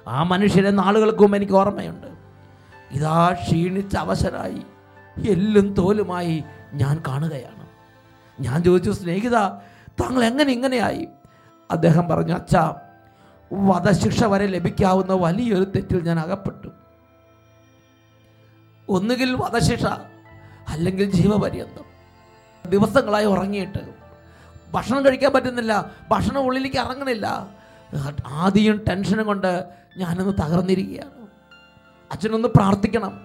ആ 0.09 0.23
മനുഷ്യനെ 0.23 0.71
നാളുകൾക്കും 0.71 1.37
എനിക്ക് 1.37 1.53
ഓർമ്മയുണ്ട്. 1.53 2.07
ഇതാ 2.91 3.37
ക്ഷീണിച്ച 3.43 3.97
അവശരായി 3.97 4.63
എല്ലും 5.29 5.75
തോലുമായി 5.75 6.45
ഞാൻ 6.75 7.03
കാണുകയാണ്. 7.09 7.67
ഞാൻ 8.41 8.63
ചോദിച്ചു 8.63 8.91
സ്നേഹിത 8.91 9.37
താങ്കൾ 10.01 10.25
എങ്ങനെ 10.25 10.53
ഇങ്ങനെയായി? 10.53 11.09
അദ്ദേഹം 11.71 12.09
പറഞ്ഞു 12.09 12.35
അച്ഛാ 12.35 12.75
വധശിക്ഷ 13.53 14.25
വരെ 14.25 14.47
ലഭിക്കാവുന്ന 14.47 15.13
വലിയൊരു 15.13 15.65
തെറ്റിൽ 15.65 16.01
ഞാൻ 16.01 16.21
അകപ്പെട്ടു. 16.21 16.69
ഒന്നുകിൽ 18.89 19.35
വധശിക്ഷ 19.35 19.87
അല്ലെങ്കിൽ 20.69 21.11
ജീവപര്യന്തം. 21.11 21.87
ദിവസങ്ങളായി 22.71 23.25
ഉറങ്ങിയിട്ട് 23.25 23.95
ഭക്ഷണം 24.73 25.05
കഴിക്കാൻ 25.05 25.33
പറ്റുന്നില്ല 25.33 25.93
ഭക്ഷണം 26.11 26.41
ഉള്ളിലേക്ക് 26.41 26.77
ഇറങ്ങണില്ല. 26.77 27.49
ആദ്യം 28.27 28.85
ടെൻഷനും 28.89 29.27
കൊണ്ട് 29.27 29.65
ഞാനൊന്ന് 29.97 30.33
തകർന്നിരിക്കുകയാണ്. 30.33 31.27
അച്ഛനൊന്ന് 32.13 32.49
പ്രാർത്ഥിക്കണം. 32.49 33.21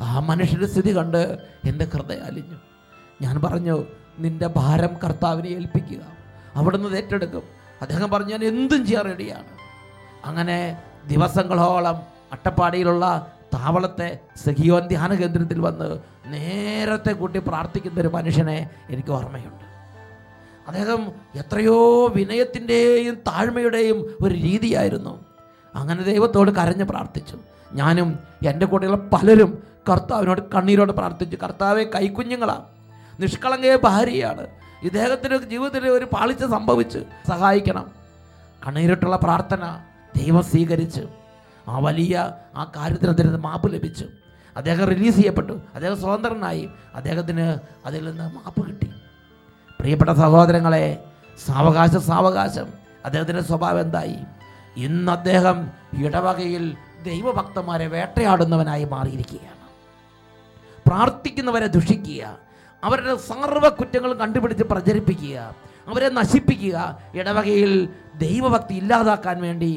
ആ 0.00 0.20
മനുഷ്യന്റെ 0.20 0.66
സ്ഥിതി 0.66 0.96
കണ്ട് 0.96 1.38
എന്റെ 1.64 1.84
ഹൃദയം 1.84 2.24
അലിഞ്ഞു. 2.24 2.56
ഞാൻ 3.22 3.40
പറഞ്ഞു 3.40 3.84
നിന്റെ 4.18 4.46
ഭാരം 4.46 4.90
കർത്താവിനെ 5.04 5.48
ഏൽപ്പിക്കുക. 5.48 6.00
അവിടുന്ന് 6.54 6.88
ഏറ്റെടുക്കും. 6.88 7.65
അദ്ദേഹം 7.82 8.10
പറഞ്ഞു 8.10 8.30
ഞാൻ 8.30 8.44
എന്തും 8.44 8.86
ചെയ്യാൻ 8.86 9.04
റെഡിയാണ്. 9.04 9.44
അങ്ങനെ 10.24 10.82
ദിവസങ്ങളോളം 11.06 12.02
അട്ടപ്പാടിയിലുള്ള 12.32 13.32
താവളത്തെ 13.54 14.18
സഖിയോൻ 14.46 14.86
ധ്യാന 14.86 15.14
കേന്ദ്രത്തിൽ 15.14 15.60
വന്ന് 15.60 15.98
നേരത്തെ 16.26 17.12
കൂട്ടി 17.12 17.38
പ്രാർത്ഥിക്കുന്ന 17.38 18.00
ഒരു 18.00 18.08
മനുഷ്യനെ 18.08 18.70
എനിക്ക് 18.90 19.10
ഓർമ്മയുണ്ട്. 19.10 19.66
അദ്ദേഹം 20.66 21.12
എത്രയോ 21.34 22.08
വിനയത്തിന്റെയും 22.08 23.14
താഴ്മയുടെയും 23.14 24.16
ഒരു 24.20 24.34
രീതിയായിരുന്നു. 24.34 25.24
അങ്ങനെ 25.74 26.02
ദൈവത്തോട് 26.02 26.50
കരഞ്ഞ് 26.50 26.84
പ്രാർത്ഥിച്ചു. 26.84 27.38
ഞാനും 27.72 28.18
എന്റെ 28.46 28.66
കൂടെയുള്ള 28.66 28.96
പലരും 28.96 29.62
കർത്താവിനോട് 29.90 30.40
കണ്ണീരോട് 30.52 30.92
പ്രാർത്ഥിച്ചു. 30.92 31.38
കർത്താവെ 31.42 31.84
കൈക്കുഞ്ഞുങ്ങളാണ് 31.84 32.64
നിഷ്കളങ്കയെ 33.20 33.76
ഭാര്യയാണ്. 33.76 34.46
ഇദ്ദേഹത്തിന്റെ 34.86 35.38
ജീവിതത്തിൽ 35.38 35.88
ഒരു 35.88 36.04
പാളിച്ച 36.04 36.44
സംഭവിച്ച് 36.44 36.98
സഹായിക്കണം. 37.28 37.90
കണ്ണീരിട്ടുള്ള 38.66 39.16
പ്രാർത്ഥന 39.16 39.80
ദൈവം 40.16 40.42
സ്വീകരിച്ച് 40.42 41.00
ആ 41.68 41.78
വലിയ 41.78 42.32
ആ 42.56 42.72
കാര്യത്തിന് 42.76 43.10
അദ്ദേഹത്തിന് 43.10 43.44
മാപ്പ് 43.44 43.74
ലഭിച്ചു 43.74 44.06
അദ്ദേഹം 44.56 44.84
റിലീസ് 44.84 45.16
ചെയ്യപ്പെട്ടു. 45.16 45.52
അദ്ദേഹം 45.74 46.00
സ്വതന്ത്രനായി. 46.00 46.68
അദ്ദേഹത്തിന് 46.94 47.56
അതിൽ 47.86 48.10
നിന്ന് 48.10 48.34
മാപ്പ് 48.34 48.66
കിട്ടി. 48.66 48.90
പ്രിയപ്പെട്ട 49.80 50.10
സഹോദരങ്ങളെ 50.10 51.04
സാവകാശം 51.46 52.02
സാവകാശം. 52.02 52.66
അദ്ദേഹത്തിന്റെ 53.04 53.42
സ്വഭാവം 53.42 53.80
എന്തായി? 53.80 54.16
ഇന്ന് 54.76 55.12
അദ്ദേഹം 55.12 55.70
ഇടവകയിൽ 55.98 56.76
ദൈവഭക്തന്മാരെ 57.04 57.86
വേട്ടയാടുന്നവനായി 57.86 58.84
മാറിയിരിക്കുകയാണ്. 58.84 59.56
പ്രാർത്ഥിക്കുന്നവരെ 60.88 61.66
ദുഷിക്കുക. 61.66 62.45
അവരുടെ 62.86 63.14
സർവ 63.30 63.68
കുറ്റങ്ങളും 63.68 64.18
കണ്ടുപിടിച്ച് 64.20 64.64
പ്രചരിപ്പിക്കുക 64.64 65.38
അവരെ 65.88 66.08
നശിപ്പിക്കുക 66.18 66.76
ഇടവകയിൽ 67.14 67.72
ദൈവഭക്തി 68.18 68.74
ഇല്ലാതാക്കാൻ 68.74 69.36
വേണ്ടി 69.42 69.70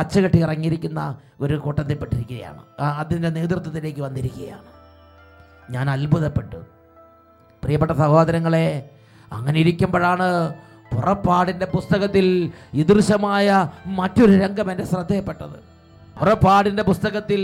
കച്ചകെട്ടി 0.00 0.38
ഇറങ്ങിയിരിക്കുന്ന 0.38 1.00
ഒരു 1.40 1.54
കൂട്ടത്തിൽപ്പെട്ടിരിക്കുകയാണ്. 1.54 2.62
അതിന്റെ 2.98 3.28
നേതൃത്വത്തിലേക്ക് 3.28 4.00
വന്നിരിക്കുകയാണ്. 4.00 4.66
ഞാൻ 5.72 5.90
അത്ഭുതപ്പെട്ടു. 5.90 6.60
പ്രിയപ്പെട്ട 7.62 7.92
സഹോദരങ്ങളെ 7.92 8.68
അങ്ങനെ 9.32 9.58
ഇരിക്കുമ്പോഴാണ് 9.60 10.28
പുറപ്പാടിന്റെ 10.94 11.66
പുസ്തകത്തിൽ 11.66 12.26
ഇദൃശമായ 12.74 13.48
മറ്റൊരു 13.86 14.32
രംഗം 14.42 14.70
എന്റെ 14.70 14.84
ശ്രദ്ധയപ്പെട്ടത് 14.84 15.58
പുറപ്പാടിന്റെ 16.20 16.82
പുസ്തകത്തിൽ 16.82 17.40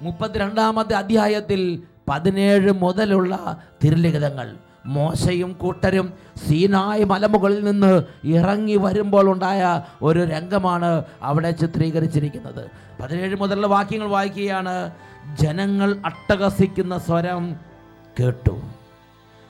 മുപ്പത്തിരണ്ടാമത്തെ 0.00 0.94
അധ്യായത്തിൽ 0.94 1.82
പതിനേഴ് 2.08 2.72
മുതലുള്ള 2.72 3.62
തിരുലിഖിതങ്ങൾ. 3.84 4.56
മോശയും 4.86 5.52
കൂട്ടരും 5.52 6.12
സീനായ് 6.48 7.04
മലമുകളിൽ 7.04 7.64
നിന്ന് 7.64 8.02
ഇറങ്ങി 8.24 8.76
വരുമ്പോൾ 8.76 9.30
ഉണ്ടായ 9.30 9.82
ഒരു 10.02 10.24
രംഗമാണ് 10.24 11.04
അവിടെ 11.22 11.50
ചിത്രീകരിച്ചിരിക്കുന്നത്. 11.50 12.70
പതിനേഴ് 13.02 13.36
മുതലുള്ള 13.36 13.66
വാക്യങ്ങൾ 13.66 14.06
വായിക്കുകയാണ് 14.06 14.90
ജനങ്ങൾ 15.34 16.02
അട്ടഹസിക്കുന്ന 16.04 16.98
സ്വരം 16.98 17.56
കേട്ടു. 18.20 18.60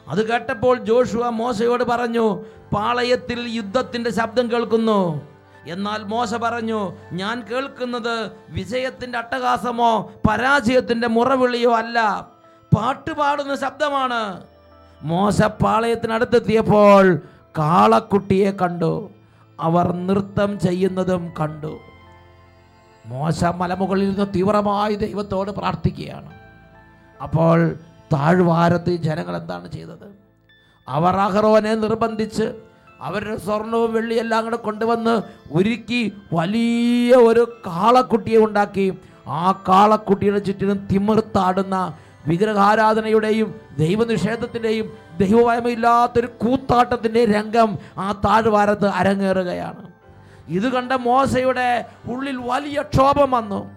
അത് 0.09 0.33
കേട്ടപ്പോൾ 0.33 0.85
ജോഷുവ 0.85 1.29
മോശയോട് 1.29 1.85
പറഞ്ഞു 1.85 2.45
പാളയത്തിൽ 2.75 3.41
യുദ്ധത്തിന്റെ 3.49 4.11
ശബ്ദം 4.11 4.51
കേൾക്കുന്നു. 4.51 5.21
എന്നാൽ 5.67 6.05
മോശ 6.05 6.35
പറഞ്ഞു 6.35 6.93
ഞാൻ 7.13 7.45
കേൾക്കുന്നത് 7.51 8.31
വിജയത്തിന്റെ 8.49 9.19
അട്ടഹാസമോ 9.19 10.13
പരാജയത്തിന്റെ 10.29 11.09
മുറവിളിയോ 11.09 11.77
അല്ല. 11.77 12.29
പാട്ടുപാടുന്ന 12.77 13.55
ശബ്ദമാണ്. 13.55 14.43
മോശ 15.03 15.43
പാളയത്തിനടുത്തെത്തിയപ്പോൾ 15.43 17.17
കാളക്കുട്ടിയെ 17.59 18.51
കണ്ടു. 18.51 19.11
അവർ 19.61 19.93
നൃത്തം 19.93 20.61
ചെയ്യുന്നതും 20.61 21.33
കണ്ടു. 21.41 21.79
മോശ 23.07 23.45
മലമുകളിൽ 23.45 24.09
നിന്ന് 24.09 24.35
തീവ്രമായി 24.35 24.95
ദൈവത്തോട് 24.95 25.51
പ്രാർത്ഥിക്കുകയാണ്. 25.51 26.33
അപ്പോൾ 27.23 27.77
താഴ്വാരത്ത് 28.13 28.91
ജനങ്ങൾ 28.91 29.37
എന്താണ് 29.37 29.73
ചെയ്തത്? 29.73 30.19
അവർ 30.89 31.17
അഹറോനെ 31.17 31.75
നിർബന്ധിച്ച് 31.75 32.53
അവരുടെ 33.01 33.37
സ്വർണവും 33.37 33.93
വെള്ളിയെല്ലാം 33.93 34.45
കൂടെ 34.45 34.57
കൊണ്ടുവന്ന് 34.57 35.23
ഒരുക്കി 35.53 36.13
വലിയ 36.33 37.15
ഒരു 37.15 37.61
കാളക്കുട്ടിയെ 37.67 38.39
ഉണ്ടാക്കി. 38.39 38.99
ആ 39.27 39.65
കാളക്കുട്ടിയുടെ 39.69 40.39
ചുറ്റിനും 40.39 40.87
തിമിർത്താടുന്ന 40.93 41.95
വിഗ്രഹാരാധനയുടെയും 42.27 43.61
ദൈവനിഷേധത്തിന്റെയും 43.79 44.99
ദൈവമയമില്ലാത്തൊരു 45.19 46.27
കൂത്താട്ടത്തിന്റെ 46.27 47.25
രംഗം 47.25 47.79
ആ 47.99 48.13
താഴ്വാരത്ത് 48.13 48.87
അരങ്ങേറുകയാണ്. 48.87 49.93
ഇത് 50.49 50.73
കണ്ട 50.73 50.93
മോശയുടെ 50.93 51.85
ഉള്ളിൽ 52.07 52.37
വലിയ 52.37 52.83
ക്ഷോഭം 52.83 53.31
വന്നു. 53.31 53.71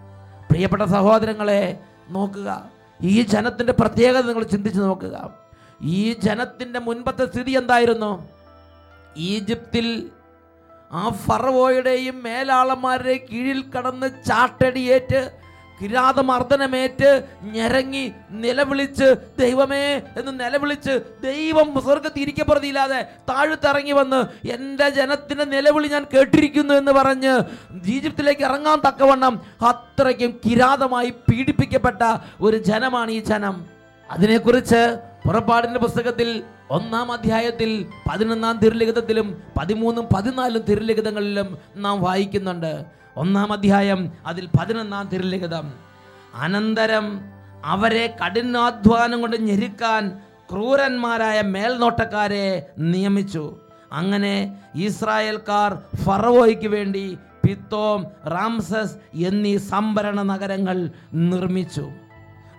പ്രിയപ്പെട്ട 0.51 0.81
സഹോദരങ്ങളെ 0.81 1.79
നോക്കുക. 2.09 2.69
ഈ 3.01 3.21
ജനത്തിന്റെ 3.21 3.73
പ്രത്യേകത 3.73 4.25
നിങ്ങൾ 4.25 4.43
ചിന്തിച്ച് 4.43 4.81
നോക്കുക. 4.81 5.33
ഈ 5.81 6.13
ജനത്തിന്റെ 6.13 6.79
മുൻപത്തെ 6.79 7.25
സ്ഥിതി 7.25 7.51
എന്തായിരുന്നു? 7.51 8.29
ഈജിപ്തിൽ 9.17 10.09
ആ 10.91 11.09
ഫറവോയുടെയും 11.09 12.23
മേലാളന്മാരുടെ 12.23 13.19
കീഴിൽ 13.31 13.63
കടന്ന് 13.77 14.07
ചാട്ടടിയേറ്റ് 14.27 15.40
കിരാതമർദ്ദനമേറ്റ് 15.81 17.23
ഞെരങ്ങി 17.41 18.13
നിലവിളിച്ച് 18.29 19.15
ദൈവമേ 19.39 20.01
എന്ന് 20.17 20.39
നിലവിളിച്ച് 20.39 20.99
ദൈവം 21.23 21.81
സ്വർഗത്തിൽ 21.81 22.21
ഇരിക്കപ്പെടുത്തിയില്ലാതെ 22.21 22.99
താഴ്ത്തിറങ്ങി 23.29 23.91
വന്ന് 23.91 24.49
എന്റെ 24.49 24.89
ജനത്തിന്റെ 24.89 25.45
നിലവിളി 25.45 25.87
ഞാൻ 25.87 26.05
കേട്ടിരിക്കുന്നു 26.13 26.73
എന്ന് 26.73 26.91
പറഞ്ഞ് 26.91 27.33
ഈജിപ്തിലേക്ക് 27.85 28.41
ഇറങ്ങാൻ 28.41 28.79
തക്കവണ്ണം 28.87 29.41
അത്രയ്ക്കും 29.61 30.39
കിരാതമായി 30.45 31.09
പീഡിപ്പിക്കപ്പെട്ട 31.09 32.01
ഒരു 32.41 32.57
ജനമാണ് 32.57 33.11
ഈ 33.11 33.19
ജനം. 33.19 33.65
അതിനെക്കുറിച്ച് 34.09 34.97
പുറപ്പാടിന്റെ 35.25 35.79
പുസ്തകത്തിൽ 35.79 36.43
ഒന്നാം 36.71 37.11
അധ്യായത്തിൽ 37.11 37.85
പതിനൊന്നാം 38.09 38.57
തിരുലിഖിതത്തിലും 38.57 39.27
പതിമൂന്നും 39.57 40.07
പതിനാലും 40.15 40.61
തിരുലിഖിതങ്ങളിലും 40.61 41.57
നാം 41.75 42.01
വായിക്കുന്നുണ്ട്. 42.01 43.00
ഒന്നാം 43.17 43.53
അധ്യായം 43.53 44.11
അതിൽ 44.25 44.49
പതിനൊന്നാം 44.59 45.09
തിരുലിഖിതം 45.09 45.73
അനന്തരം 46.35 47.21
അവരെ 47.65 48.17
കഠിനാധ്വാനം 48.25 49.21
കൊണ്ട് 49.21 49.41
ഞെരുക്കാൻ 49.41 50.21
ക്രൂരന്മാരായ 50.51 51.41
മേൽനോട്ടക്കാരെ 51.41 52.69
നിയമിച്ചു. 52.77 53.57
അങ്ങനെ 53.93 54.55
ഇസ്രായേൽക്കാർ 54.75 55.81
ഫറവോയ്ക്ക് 56.05 56.67
വേണ്ടി 56.67 57.17
പിത്തോം 57.45 58.05
റാംസസ് 58.27 58.95
എന്നീ 59.13 59.57
സംഭരണ 59.57 60.21
നഗരങ്ങൾ 60.21 60.89
നിർമ്മിച്ചു. 61.13 61.91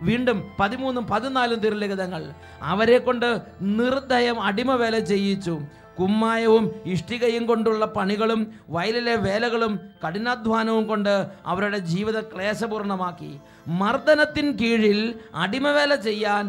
വീണ്ടും 0.03 0.45
പതിമൂന്നും 0.61 1.07
പതിനാലും 1.07 1.59
തിരുലിഖിതങ്ങൾ 1.61 2.33
അവരെ 2.63 2.99
കൊണ്ട് 2.99 3.43
നിർദ്ദയം 3.61 4.41
അടിമവേല 4.41 4.99
ചെയ്യിച്ചു. 4.99 5.61
കുമ്മായവും 5.99 6.65
ഇഷ്ടികയും 6.87 7.47
കൊണ്ടുള്ള 7.47 7.85
പണികളും 7.97 8.41
വയലിലെ 8.71 9.15
വേലകളും 9.17 9.73
കഠിനാധ്വാനവും 10.05 10.85
കൊണ്ട് 10.87 11.15
അവരുടെ 11.47 11.79
ജീവിത 11.79 12.21
ക്ലേശപൂർണമാക്കി. 12.21 13.33
മർദ്ദനത്തിൻ 13.81 14.47
കീഴിൽ 14.61 15.01
അടിമവേല 15.35 15.95
ചെയ്യാൻ 15.95 16.45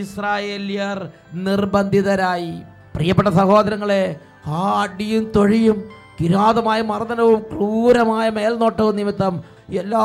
ഇസ്രായേലിയർ 0.00 0.98
നിർബന്ധിതരായി. 1.46 2.54
പ്രിയപ്പെട്ട 2.96 3.28
സഹോദരങ്ങളെ 3.28 4.02
ആ 4.46 4.62
അടിയും 4.82 5.32
തൊഴിയും 5.36 5.78
കിരാതമായ 6.20 6.80
മർദ്ദനവും 6.82 7.40
ക്രൂരമായ 7.50 8.26
മേൽനോട്ടവും 8.30 8.96
നിമിത്തം 8.96 9.34
എല്ലാ 9.80 10.04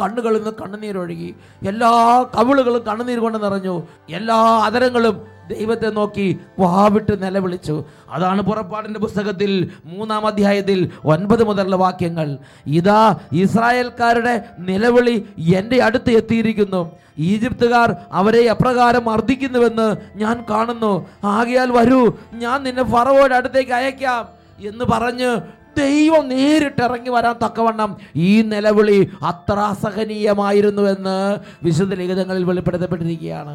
കണ്ണുകളിൽ 0.00 0.38
നിന്ന് 0.38 0.52
കണ്ണുനീരൊഴുകി 0.60 1.28
എല്ലാ 1.62 1.90
കവിളുകളും 2.34 2.82
കണ്ണുനീർ 2.88 3.18
കൊണ്ട് 3.18 3.38
നിറഞ്ഞു 3.44 3.74
എല്ലാ 4.10 4.38
അതരങ്ങളും 4.66 5.16
ദൈവത്തെ 5.54 5.88
നോക്കി 5.90 6.26
വാവിട്ട് 6.58 7.22
നിലവിളിച്ചു. 7.22 7.84
അതാണ് 8.10 8.42
പുറപ്പാടിന്റെ 8.42 9.00
പുസ്തകത്തിൽ 9.00 9.52
മൂന്നാം 9.84 10.26
അധ്യായത്തിൽ 10.26 10.90
ഒൻപത് 11.04 11.44
മുതലുള്ള 11.44 11.76
വാക്യങ്ങൾ. 11.76 12.38
ഇതാ 12.66 13.16
ഇസ്രായേൽക്കാരുടെ 13.32 14.34
നിലവിളി 14.58 15.16
എന്റെ 15.56 15.78
അടുത്ത് 15.82 16.10
എത്തിയിരിക്കുന്നു. 16.10 16.82
ഈജിപ്തുകാർ 17.18 17.96
അവരെ 18.12 18.42
എപ്രകാരം 18.50 19.04
മർദ്ദിക്കുന്നുവെന്ന് 19.04 19.96
ഞാൻ 20.16 20.44
കാണുന്നു. 20.50 20.92
ആകയാൽ 21.24 21.70
വരൂ 21.70 22.02
ഞാൻ 22.32 22.62
നിന്നെ 22.62 22.84
ഫറവോയുടെ 22.84 23.36
അടുത്തേക്ക് 23.36 23.72
അയക്കാം 23.72 24.28
എന്ന് 24.68 24.84
പറഞ്ഞ് 24.84 25.30
ദൈവം 25.76 26.22
നേരിട്ട് 26.28 26.82
ഇറങ്ങി 26.86 27.10
വരാൻ 27.14 27.34
തക്കവണ്ണം 27.42 27.90
ഈ 28.16 28.42
നിലവിളി 28.52 28.98
അത്ര 29.30 29.58
അസഹനീയമായിരുന്നുവെന്ന് 29.72 31.16
വിശുദ്ധ 31.64 31.94
ലിഖിതങ്ങളിൽ 32.00 32.44
വെളിപ്പെടുത്തപ്പെട്ടിരിക്കുകയാണ്. 32.50 33.54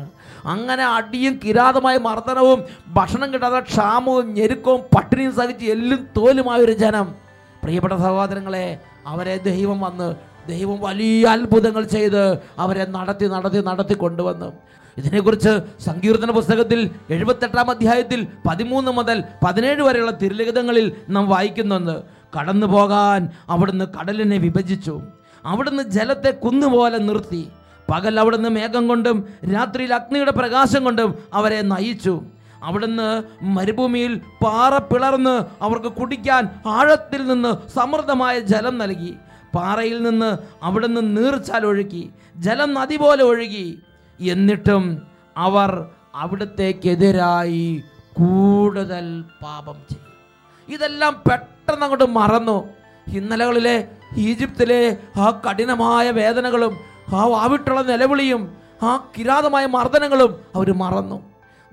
അങ്ങനെ 0.53 0.86
അടിയും 0.98 1.39
കിരാതമായ 1.43 1.98
മർദ്ദനവും 2.07 2.60
ഭക്ഷണം 2.98 3.34
കിട്ടാതെ 3.34 3.60
ക്ഷാമവും 3.72 4.27
ഞെരുക്കവും 4.38 4.81
പട്ടിണിയും 4.95 5.34
സഹിച്ച് 5.39 5.65
എല്ലും 5.75 6.01
തോലുമായ 6.17 6.60
ഒരു 6.67 6.75
ജനം. 6.84 7.07
പ്രിയപ്പെട്ട 7.63 7.95
സഹോദരങ്ങളെ 8.05 8.67
അവരെ 9.07 9.36
ദൈവം 9.50 9.79
വന്ന് 9.88 10.10
ദൈവം 10.48 10.77
വലിയ 10.88 11.27
അത്ഭുതങ്ങൾ 11.27 11.84
ചെയ്ത് 11.95 12.24
അവരെ 12.63 12.86
നടത്തി 12.98 13.25
നടത്തി 13.25 13.60
നടത്തി 13.69 13.95
കൊണ്ടുവന്നു. 14.03 14.50
ഇതിനെക്കുറിച്ച് 14.98 15.52
സങ്കീർത്തന 15.80 16.32
പുസ്തകത്തിൽ 16.32 16.80
എഴുപത്തെട്ടാം 17.10 17.70
അധ്യായത്തിൽ 17.70 18.28
പതിമൂന്ന് 18.50 18.92
മുതൽ 18.92 19.24
പതിനേഴ് 19.46 19.82
വരെയുള്ള 19.82 20.12
തിരുലിഖിതങ്ങളിൽ 20.12 20.96
നാം 21.10 21.30
വായിക്കുന്നുണ്ട് 21.30 21.96
കടന്നു 22.38 22.68
പോകാൻ 22.68 23.30
അവിടുന്ന് 23.50 23.86
കടലിനെ 23.86 24.38
വിഭജിച്ചു. 24.38 25.02
അവിടുന്ന് 25.46 25.84
ജലത്തെ 25.84 26.32
കുന്നുപോലെ 26.32 26.98
നിർത്തി. 26.98 27.44
പകൽ 27.92 28.20
അവിടുന്ന് 28.20 28.50
മേഘം 28.50 28.88
കൊണ്ടും 28.88 29.18
രാത്രിയിൽ 29.54 29.94
അഗ്നിയുടെ 29.94 30.32
പ്രകാശം 30.32 30.84
കൊണ്ടും 30.84 31.16
അവരെ 31.34 31.62
നയിച്ചു. 31.62 32.22
അവിടുന്ന് 32.64 33.24
മരുഭൂമിയിൽ 33.42 34.22
പാറ 34.44 34.78
പിളർന്ന് 34.78 35.64
അവർക്ക് 35.64 35.92
കുടിക്കാൻ 35.94 36.44
ആഴത്തിൽ 36.66 37.28
നിന്ന് 37.28 37.52
സമൃദ്ധമായ 37.75 38.40
ജലം 38.40 38.78
നൽകി. 38.78 39.14
പാറയിൽ 39.56 39.98
നിന്ന് 40.04 40.30
അവിടുന്ന് 40.63 41.02
നീർച്ചാൽ 41.17 41.65
ഒഴുക്കി 41.65 42.10
ജലം 42.36 42.74
നദി 42.74 42.96
പോലെ 42.96 43.24
ഒഴുകി. 43.24 43.67
എന്നിട്ടും 44.19 45.01
അവർ 45.38 45.88
അവിടത്തേക്കെതിരായി 46.15 47.84
കൂടുതൽ 48.13 49.23
പാപം 49.43 49.78
ചെയ്യും 49.89 50.12
ഇതെല്ലാം 50.69 51.21
പെട്ടെന്ന് 51.30 51.84
അങ്ങോട്ട് 51.84 52.08
മറന്നു. 52.10 52.58
ഇന്നലകളിലെ 53.08 53.88
ഈജിപ്തിലെ 54.17 54.97
ആ 55.17 55.41
കഠിനമായ 55.45 56.12
വേദനകളും 56.12 56.73
ആ 57.13 57.25
വാവിട്ടുള്ള 57.25 57.82
നിലവിളിയും 57.82 58.58
ആ 58.84 59.10
കിരാതമായ 59.17 59.65
മർദ്ദനങ്ങളും 59.65 60.32
അവർ 60.56 60.73
മറന്നു. 60.73 61.17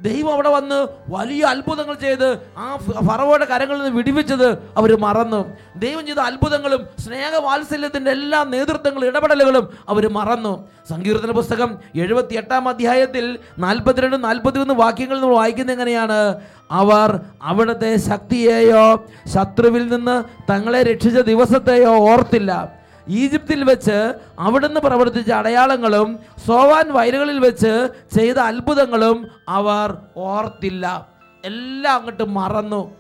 ദൈവം 0.03 0.33
അവിടെ 0.33 0.49
വന്ന് 0.49 0.87
വലിയ 1.09 1.43
അത്ഭുതങ്ങൾ 1.43 1.95
ചെയ്ത് 1.95 2.39
ആ 2.59 2.77
ഫറവയുടെ 3.07 3.45
കരങ്ങളിൽ 3.45 3.81
നിന്ന് 3.81 3.97
വിടിവിച്ചത് 3.97 4.59
അവർ 4.77 5.01
മറന്നു. 5.01 5.57
ദൈവം 5.77 6.07
ചെയ്ത 6.07 6.19
അത്ഭുതങ്ങളും 6.19 6.87
സ്നേഹവാത്സല്യത്തിന്റെ 6.99 8.11
എല്ലാ 8.11 8.45
നേതൃത്വങ്ങളും 8.45 9.07
ഇടപെടലുകളും 9.07 9.69
അവർ 9.89 10.09
മറന്നു. 10.09 10.69
സങ്കീർത്തന 10.91 11.31
പുസ്തകം 11.31 11.79
എഴുപത്തി 11.95 12.35
എട്ടാം 12.35 12.69
അധ്യായത്തിൽ 12.69 13.39
നാൽപ്പത്തിരണ്ട് 13.59 14.25
നാൽപ്പത്തിയൊന്ന് 14.25 14.75
വാക്യങ്ങൾ 14.75 15.21
നമ്മൾ 15.21 15.35
വായിക്കുന്നത് 15.35 15.75
എങ്ങനെയാണ്? 15.75 16.41
അവർ 16.71 17.21
അവിടുത്തെ 17.43 17.97
ശക്തിയെയോ 17.97 19.05
ശത്രുവിൽ 19.35 19.87
നിന്ന് 19.87 20.25
തങ്ങളെ 20.53 20.83
രക്ഷിച്ച 20.83 21.19
ദിവസത്തെയോ 21.19 21.95
ഓർത്തില്ല. 22.11 22.82
ഈജിപ്തിൽ 23.09 23.65
വെച്ച് 23.65 24.15
അവിടുന്ന് 24.39 24.81
പ്രവർത്തിച്ച 24.81 25.33
അടയാളങ്ങളും 25.33 26.19
സോവാൻ 26.47 26.93
വയലുകളിൽ 26.93 27.39
വെച്ച് 27.39 27.89
ചെയ്ത 28.15 28.37
അത്ഭുതങ്ങളും 28.37 29.27
അവർ 29.49 29.97
ഓർത്തില്ല. 30.17 31.09
എല്ലാം 31.45 31.97
അങ്ങോട്ട് 31.97 32.25
മറന്നു. 32.29 32.95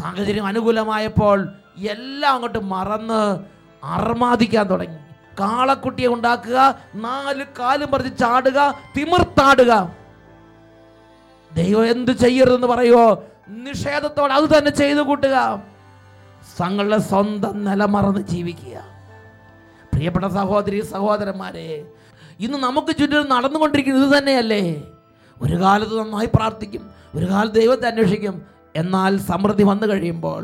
സാഹചര്യം 0.00 0.46
അനുകൂലമായപ്പോൾ 0.46 1.48
എല്ലാം 1.78 2.34
അങ്ങോട്ട് 2.34 2.58
മറന്ന് 2.58 3.38
അർമാദിക്കാൻ 3.84 4.70
തുടങ്ങി. 4.70 4.96
കാളക്കുട്ടിയെ 5.40 6.06
ഉണ്ടാക്കുക 6.06 6.78
നാല് 6.94 7.44
കാലും 7.58 7.90
പറിച്ച് 7.90 8.18
ചാടുക 8.18 8.74
തിമിർത്താടുക. 8.96 9.92
ദൈവം 11.54 11.86
എന്ത് 11.86 12.12
ചെയ്യരുതെന്ന് 12.12 12.66
പറയുമോ 12.66 13.22
നിഷേധത്തോടെ 13.48 14.34
അത് 14.34 14.58
തന്നെ 14.58 14.70
ചെയ്തു 14.70 15.00
കൂട്ടുക. 15.00 15.62
തങ്ങളുടെ 16.60 16.98
സ്വന്തം 16.98 17.64
നിലമറന്ന് 17.64 18.20
ജീവിക്കുക. 18.20 18.93
പ്രിയപ്പെട്ട 19.94 20.26
സഹോദരി 20.38 20.78
സഹോദരന്മാരെ 20.94 21.68
ഇന്ന് 22.44 22.58
നമുക്ക് 22.66 22.92
ചുറ്റും 23.00 23.28
നടന്നുകൊണ്ടിരിക്കുന്നത് 23.34 24.04
ഇത് 24.06 24.12
തന്നെയല്ലേ? 24.16 24.62
ഒരു 25.40 25.56
കാലത്ത് 25.62 25.94
നന്നായി 26.00 26.28
പ്രാർത്ഥിക്കും 26.36 26.82
ഒരു 27.16 27.26
കാലത്ത് 27.32 27.56
ദൈവത്തെ 27.60 27.86
അന്വേഷിക്കും. 27.90 28.36
എന്നാൽ 28.76 29.12
സമൃദ്ധി 29.30 29.64
വന്നു 29.70 29.86
കഴിയുമ്പോൾ 29.90 30.42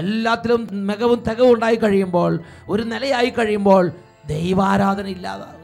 എല്ലാത്തിലും 0.00 0.60
മികവും 0.88 1.18
തികവും 1.28 1.52
ഉണ്ടായി 1.54 1.78
കഴിയുമ്പോൾ 1.84 2.32
ഒരു 2.72 2.82
നിലയായി 2.92 3.30
കഴിയുമ്പോൾ 3.38 3.84
ദൈവാരാധന 4.32 5.06
ഇല്ലാതാവുക 5.16 5.59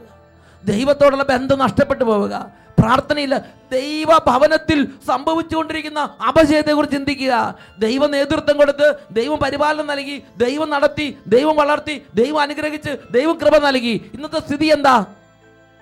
ദൈവത്തോടുള്ള 0.65 1.23
ബന്ധം 1.23 1.59
നഷ്ടപ്പെട്ടു 1.59 2.03
പോവുക. 2.03 2.51
പ്രാർത്ഥനയില്ല. 2.79 3.37
ദൈവ 3.71 4.07
ഭവനത്തിൽ 4.27 4.85
സംഭവിച്ചുകൊണ്ടിരിക്കുന്ന 5.07 5.99
അപജയത്തെക്കുറിച്ച് 6.27 6.95
ചിന്തിക്കുക. 6.95 7.55
ദൈവ 7.79 8.07
നേതൃത്വം 8.07 8.57
കൊടുത്ത് 8.57 8.95
ദൈവം 9.11 9.37
പരിപാലനം 9.37 9.87
നൽകി 9.87 10.23
ദൈവം 10.37 10.69
നടത്തി 10.69 11.17
ദൈവം 11.27 11.55
വളർത്തി 11.55 12.03
ദൈവം 12.15 12.41
അനുഗ്രഹിച്ച് 12.41 12.97
ദൈവം 13.11 13.39
കൃപ 13.43 13.57
നൽകി. 13.57 14.11
ഇന്നത്തെ 14.13 14.39
സ്ഥിതി 14.39 14.65
എന്താ? 14.65 15.05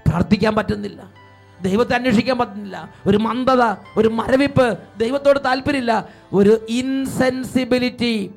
പ്രാർത്ഥിക്കാൻ 0.08 0.56
പറ്റുന്നില്ല. 0.56 1.26
ദൈവത്തെ 1.62 1.94
അന്വേഷിക്കാൻ 1.94 2.38
പറ്റുന്നില്ല. 2.38 2.94
ഒരു 3.06 3.18
മന്ദത 3.18 3.76
ഒരു 3.98 4.08
മരവിപ്പ് 4.08 4.80
ദൈവത്തോട് 4.98 5.40
താല്പര്യമില്ല. 5.46 6.06
ഒരു 6.34 6.66
ഇൻസെൻസിബിലിറ്റി 6.70 8.32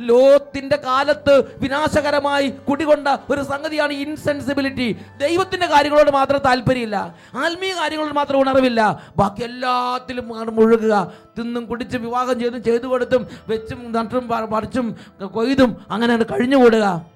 ലോത്തിന്റെ 0.00 0.76
കാലത്ത് 0.76 1.58
വിനാശകരമായി 1.58 2.48
കുടികൊണ്ട 2.48 3.08
ഒരു 3.30 3.42
സംഗതിയാണ് 3.42 3.92
ഇൻസെൻസിബിലിറ്റി 3.92 4.96
ദൈവത്തിന്റെ 5.16 5.66
കാര്യങ്ങളോട് 5.66 6.10
മാത്രം 6.10 6.40
താല്പര്യമില്ല. 6.46 7.14
ആത്മീയ 7.36 7.72
കാര്യങ്ങളോട് 7.72 8.14
മാത്രം 8.14 8.40
ഉണർവില്ല. 8.40 9.02
ബാക്കി 9.16 9.44
എല്ലാത്തിലും 9.44 10.28
മുഴുകുക. 10.56 11.12
തിന്നും 11.38 11.66
കുടിച്ചും 11.66 12.02
വിവാഹം 12.02 12.40
ചെയ്തും 12.40 12.62
ചെയ്തു 12.62 12.86
കൊടുത്തും 12.86 13.28
വെച്ചും 13.48 13.92
നട്ടും 13.92 14.28
പറിച്ചും 14.28 14.98
കൊയ്തും 15.26 15.76
അങ്ങനെയാണ് 15.90 16.24
കഴിഞ്ഞുകൂടുക. 16.24 17.06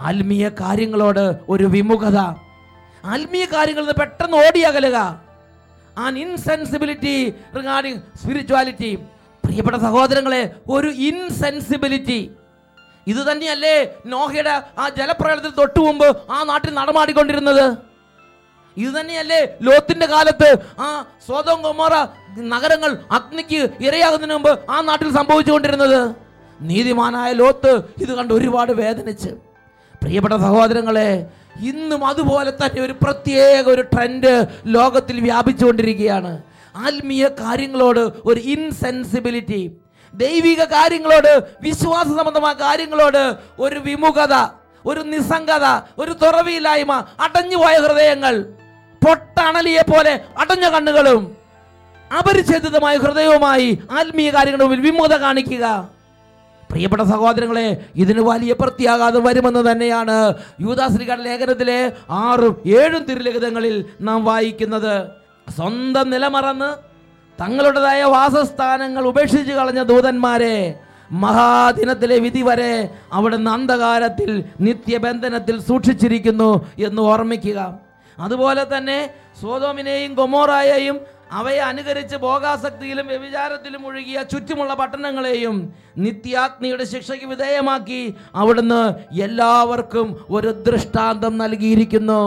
ആത്മീയ 0.00 0.48
കാര്യങ്ങളോട് 0.48 1.36
ഒരു 1.48 1.64
വിമുഖത. 1.64 2.18
ആത്മീയ 3.04 3.44
കാര്യങ്ങളിൽ 3.44 3.86
നിന്ന് 3.86 4.00
പെട്ടെന്ന് 4.00 4.36
ഓടിയകലുക. 4.36 5.22
ആൻ 5.98 6.18
ഇൻസെൻസിബിലിറ്റി 6.18 7.34
റിഗാർഡിങ് 7.56 8.00
സ്പിരിച്വാലിറ്റി 8.22 8.98
പ്രിയപ്പെട്ട 9.52 9.78
സഹോദരങ്ങളെ 9.86 10.42
ഒരു 10.74 10.90
ഇൻസെൻസിബിലിറ്റി 11.06 12.20
ഇത് 13.12 13.18
തന്നെയല്ലേ 13.28 13.72
നോഹയുടെ 14.12 14.52
ആ 14.82 14.84
ജലപ്രളയത്തിൽ 14.98 15.50
തൊട്ടു 15.58 15.80
മുമ്പ് 15.86 16.06
ആ 16.34 16.38
നാട്ടിൽ 16.50 16.70
നടമാടിക്കൊണ്ടിരുന്നത്? 16.78 17.66
ഇത് 18.76 18.90
തന്നെയല്ലേ 18.98 19.40
ലോത്തിന്റെ 19.66 20.06
കാലത്ത് 20.12 20.48
ആ 20.84 20.88
സ്വതം 21.26 21.58
കൊമോറ 21.64 21.94
നഗരങ്ങൾ 22.52 22.92
അഗ്നിക്ക് 23.16 23.60
ഇരയാകുന്നതിന് 23.86 24.36
മുമ്പ് 24.36 24.52
ആ 24.74 24.78
നാട്ടിൽ 24.88 25.10
സംഭവിച്ചുകൊണ്ടിരുന്നത്? 25.18 26.00
നീതിമാനായ 26.60 27.30
ലോത്ത് 27.42 27.72
ഇത് 28.04 28.12
കണ്ട് 28.20 28.32
ഒരുപാട് 28.38 28.72
വേദനിച്ച്. 28.80 29.32
പ്രിയപ്പെട്ട 30.02 30.36
സഹോദരങ്ങളെ 30.46 31.10
ഇന്നും 31.72 32.02
അതുപോലെ 32.12 32.52
തന്നെ 32.62 32.80
ഒരു 32.86 32.96
പ്രത്യേക 33.02 33.64
ഒരു 33.74 33.84
ട്രെൻഡ് 33.92 34.32
ലോകത്തിൽ 34.78 35.16
വ്യാപിച്ചുകൊണ്ടിരിക്കുകയാണ്. 35.28 36.32
ആത്മീയ 36.74 37.24
കാര്യങ്ങളോട് 37.40 38.02
ഒരു 38.24 38.40
ഇൻസെൻസിബിലിറ്റി 38.54 39.62
ദൈവിക 40.14 40.62
കാര്യങ്ങളോട് 40.64 41.32
വിശ്വാസ 41.62 42.08
സംബന്ധമായ 42.18 42.54
കാര്യങ്ങളോട് 42.64 43.22
ഒരു 43.58 43.78
വിമുഖത 43.86 44.34
ഒരു 44.86 45.00
നിസ്സംഗത 45.12 45.66
ഒരു 45.98 46.12
തുറവിയില്ലായ്മ 46.22 46.92
അടഞ്ഞുപോയ 47.24 47.74
ഹൃദയങ്ങൾ 47.84 48.34
പൊട്ടണലിയെ 49.02 49.84
പോലെ 49.92 50.12
അടഞ്ഞ 50.42 50.66
കണ്ണുകളും 50.68 51.22
അപരിച്ഛേദിതമായ 52.10 52.96
ഹൃദയവുമായി 52.96 53.68
ആത്മീയ 53.98 54.30
കാര്യങ്ങളുടെ 54.30 54.64
മുമ്പിൽ 54.64 54.80
വിമുഖത 54.86 55.14
കാണിക്കുക. 55.20 55.66
പ്രിയപ്പെട്ട 56.70 57.02
സഹോദരങ്ങളെ 57.02 57.66
ഇതിന് 58.02 58.20
വലിയ 58.20 58.52
പ്രത്യാഘാതം 58.60 59.22
വരുമെന്ന് 59.24 59.62
തന്നെയാണ് 59.70 60.16
യൂദാശ്രീകളുടെ 60.60 61.24
ലേഖനത്തിലെ 61.28 61.80
ആറും 62.10 62.54
ഏഴും 62.80 63.02
തിരുലിഖിതങ്ങളിൽ 63.08 63.76
നാം 64.00 64.24
വായിക്കുന്നത്. 64.24 64.94
സ്വന്തം 65.46 66.06
നിലമറന്ന് 66.10 66.70
തങ്ങളുടേതായ 67.38 68.02
വാസസ്ഥാനങ്ങൾ 68.16 69.04
ഉപേക്ഷിച്ച് 69.10 69.52
കളഞ്ഞ 69.52 69.82
ദൂതന്മാരെ 69.82 70.56
മഹാദിനത്തിലെ 71.22 72.16
വിധി 72.24 72.42
വരെ 72.48 72.74
അവിടുന്ന് 73.12 73.50
അന്ധകാരത്തിൽ 73.50 74.30
നിത്യബന്ധനത്തിൽ 74.66 75.56
സൂക്ഷിച്ചിരിക്കുന്നു 75.68 76.50
എന്ന് 76.86 77.00
ഓർമ്മിക്കുക. 77.12 77.58
അതുപോലെ 78.18 78.62
തന്നെ 78.74 78.98
സോതോമിനെയും 79.40 80.12
ഗൊമോറായെയും 80.20 80.96
അവയെ 81.40 81.60
അനുകരിച്ച് 81.70 82.16
ഭോഗാസക്തിയിലും 82.24 83.06
വ്യഭിചാരത്തിലും 83.12 83.82
ഒഴുകിയ 83.88 84.18
ചുറ്റുമുള്ള 84.32 84.72
പട്ടണങ്ങളെയും 84.80 85.56
നിത്യാഗ്നിയുടെ 86.04 86.84
ശിക്ഷയ്ക്ക് 86.92 87.28
വിധേയമാക്കി 87.32 88.02
അവിടുന്ന് 88.40 88.82
എല്ലാവർക്കും 89.26 90.08
ഒരു 90.36 90.50
ദൃഷ്ടാന്തം 90.66 91.34
നൽകിയിരിക്കുന്നു. 91.42 92.22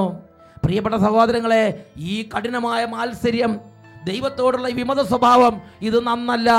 പ്രിയപ്പെട്ട 0.65 0.95
സഹോദരങ്ങളെ 0.95 1.85
ഈ 1.97 2.29
കഠിനമായ 2.37 2.85
മാത്സര്യം 2.85 3.59
ദൈവത്തോടുള്ള 4.07 4.67
ഈ 4.67 4.73
വിമത 4.73 5.01
സ്വഭാവം 5.01 5.61
ഇത് 5.81 6.03
നന്നല്ല. 6.07 6.51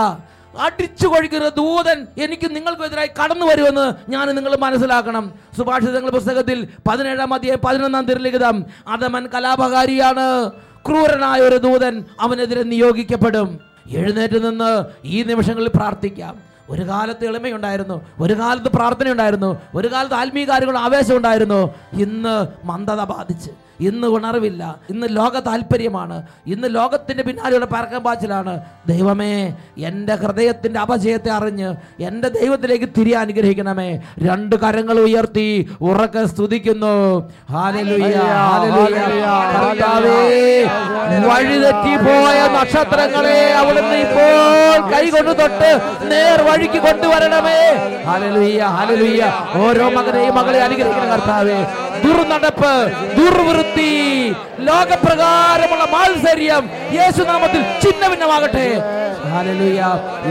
അടിച്ചു 0.58 1.06
കൊഴിക്കുന്ന 1.06 1.48
ദൂതൻ 1.48 2.06
എനിക്ക് 2.24 2.56
നിങ്ങൾക്കെതിരായി 2.56 3.10
കടന്നു 3.22 3.46
വരുമെന്ന് 3.46 4.10
ഞാൻ 4.10 4.28
നിങ്ങൾ 4.36 4.56
മനസ്സിലാക്കണം. 4.56 5.34
സുഭാഷിതങ്ങൾ 5.56 6.10
പുസ്തകത്തിൽ 6.10 6.68
പതിനേഴാം 6.88 7.34
അധ്യായം 7.34 7.58
പതിനൊന്നാം 7.66 8.06
തിരലിഖിതം 8.06 8.64
അതമൻ 8.88 9.26
കലാപകാരിയാണ് 9.26 10.50
ക്രൂരനായ 10.86 11.40
ഒരു 11.40 11.56
ദൂതൻ 11.56 12.04
അവനെതിരെ 12.20 12.62
നിയോഗിക്കപ്പെടും. 12.62 13.60
എഴുന്നേറ്റ് 13.90 14.46
നിന്ന് 14.46 14.84
ഈ 15.04 15.22
നിമിഷങ്ങളിൽ 15.22 15.68
പ്രാർത്ഥിക്കാം. 15.68 16.34
ഒരു 16.70 16.82
കാലത്ത് 16.88 17.24
എളിമയുണ്ടായിരുന്നു 17.24 18.06
ഒരു 18.20 18.34
കാലത്ത് 18.38 18.68
പ്രാർത്ഥനയുണ്ടായിരുന്നു 18.68 19.50
ഒരു 19.74 19.92
കാലത്ത് 19.92 20.14
ആത്മീയ 20.14 20.44
കാര്യങ്ങൾ 20.44 20.78
ആവേശം 20.78 21.16
ഉണ്ടായിരുന്നു. 21.16 21.74
ഇന്ന് 21.92 22.66
മന്ദത 22.66 23.04
ബാധിച്ച് 23.04 23.65
ഇന്ന് 23.80 24.08
ഉണർവില്ല 24.08 24.80
ഇന്ന് 24.90 25.06
ലോക 25.10 25.38
താല്പര്യമാണ് 25.38 26.22
ഇന്ന് 26.46 26.68
ലോകത്തിന്റെ 26.74 27.22
പിന്നാലെയുള്ള 27.22 27.66
പറക്കം 27.66 28.02
പാച്ചിലാണ്. 28.04 28.60
ദൈവമേ 28.86 29.56
എന്റെ 29.78 30.14
ഹൃദയത്തിന്റെ 30.14 30.80
അപജയത്തെ 30.80 31.30
അറിഞ്ഞ് 31.30 31.74
എന്റെ 32.00 32.28
ദൈവത്തിലേക്ക് 32.28 32.88
തിരിയാൻ 32.98 33.20
അനുഗ്രഹിക്കണമേ. 33.20 34.00
രണ്ട് 34.18 34.56
കരങ്ങൾ 34.56 35.00
ഉയർത്തി 35.00 35.68
ഉറക്കെ 35.80 36.24
സ്തുതിക്കുന്നു. 36.26 36.94
വഴിതെറ്റിപ്പോയ 41.28 42.38
നക്ഷത്രങ്ങളെ 42.56 43.54
അവിടുന്ന് 43.54 43.96
ഇപ്പോൾ 43.96 44.90
കൈകൊണ്ട് 44.92 45.42
തൊട്ട് 45.42 45.70
നേർ 46.10 46.42
വഴിക്ക് 46.42 46.82
കൊണ്ടുവരണമേ. 46.82 47.60
ഹലലുയ്യ 48.06 48.62
ഹലലുയ്യ 48.62 49.32
ഓരോ 49.54 49.88
മകനെയും 49.88 50.34
മകളെ 50.34 50.62
അനുഗ്രഹിക്കണം 50.62 51.08
കർത്താവേ. 51.08 51.58
ദുർനടപ്പ് 52.04 52.74
ദുർവൃത്തി 53.18 53.92
ലോകപ്രകാരമുള്ള 54.68 55.84
മാത്സര്യം 55.94 56.64
യേശുനാമത്തിൽ 56.98 57.62
ചിഹ്ന 57.82 58.02
ഭിന്നമാകട്ടെ 58.12 58.68
ഹാലലുയ 59.32 59.80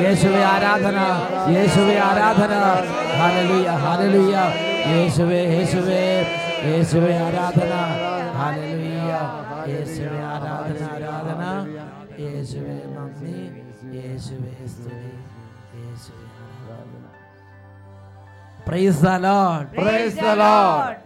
യേശുവെ 0.03 0.41
ആരാധന 0.53 0.97
യേശുവെ 1.55 1.95
ആരാധന. 2.09 2.53
ഹാലലുയ 3.19 3.67
ഹാലലുയ 3.83 4.35
യേശുവെ 4.93 5.41
യേശുവെ 5.55 6.01
യേശുവെ 6.69 7.11
ആരാധന. 7.25 7.73
ഹാലലുയ 8.39 9.13
യേശുവെ 9.73 10.19
ആരാധന 10.33 10.81
ആരാധന. 10.95 11.43
യേശുവെ 12.25 12.77
നന്ദി 12.95 13.37
യേശുവെ 13.97 14.53
സ്തുതി 14.73 15.11
യേശുവെ 15.81 16.25
ആരാധന. 16.43 17.03
Praise 18.67 19.01
the 19.07 19.17
Lord 19.27 19.67
praise 19.79 20.17
the 20.25 20.37
Lord. 20.43 21.04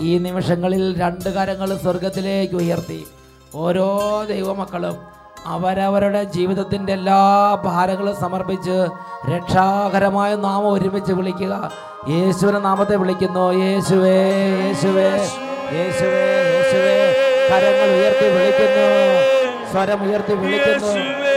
ഈ 0.00 0.18
നിമിഷങ്ങളിൽ 0.18 1.00
രണ്ട് 1.00 1.28
കരങ്ങൾ 1.28 1.78
സ്വർഗത്തിലേക്ക് 1.78 2.54
ഉയർത്തി. 2.54 3.06
ഓരോ 3.54 4.00
ദൈവമക്കളും 4.28 4.96
അവരവരുടെ 5.46 6.24
ജീവിതത്തിന്റെ 6.24 6.92
എല്ലാ 6.92 7.54
ഭാരങ്ങളും 7.64 8.16
സമർപ്പിച്ച് 8.20 8.86
രക്ഷാകരമായ 9.34 10.34
നാമം 10.34 10.72
ഒരുമിച്ച് 10.72 11.12
വിളിക്കുക. 11.12 11.72
യേശുവിനെ 12.08 12.58
നാമത്തെ 12.58 12.96
വിളിക്കുന്നു. 12.96 13.52
യേശുവേ 13.52 14.16
യേശുവേ 14.66 15.08
യേശുവേ 15.72 16.24
യേശുവേ. 16.54 17.14
കരങ്ങൾ 17.50 17.94
ഉയർത്തി 17.94 18.28
വിളിക്കുന്നു. 18.28 18.86
സ്വരം 19.72 20.10
ഉയർത്തി 20.10 20.32
വിളിക്കുന്നു. 20.34 20.86
യേശുവേ 20.86 21.34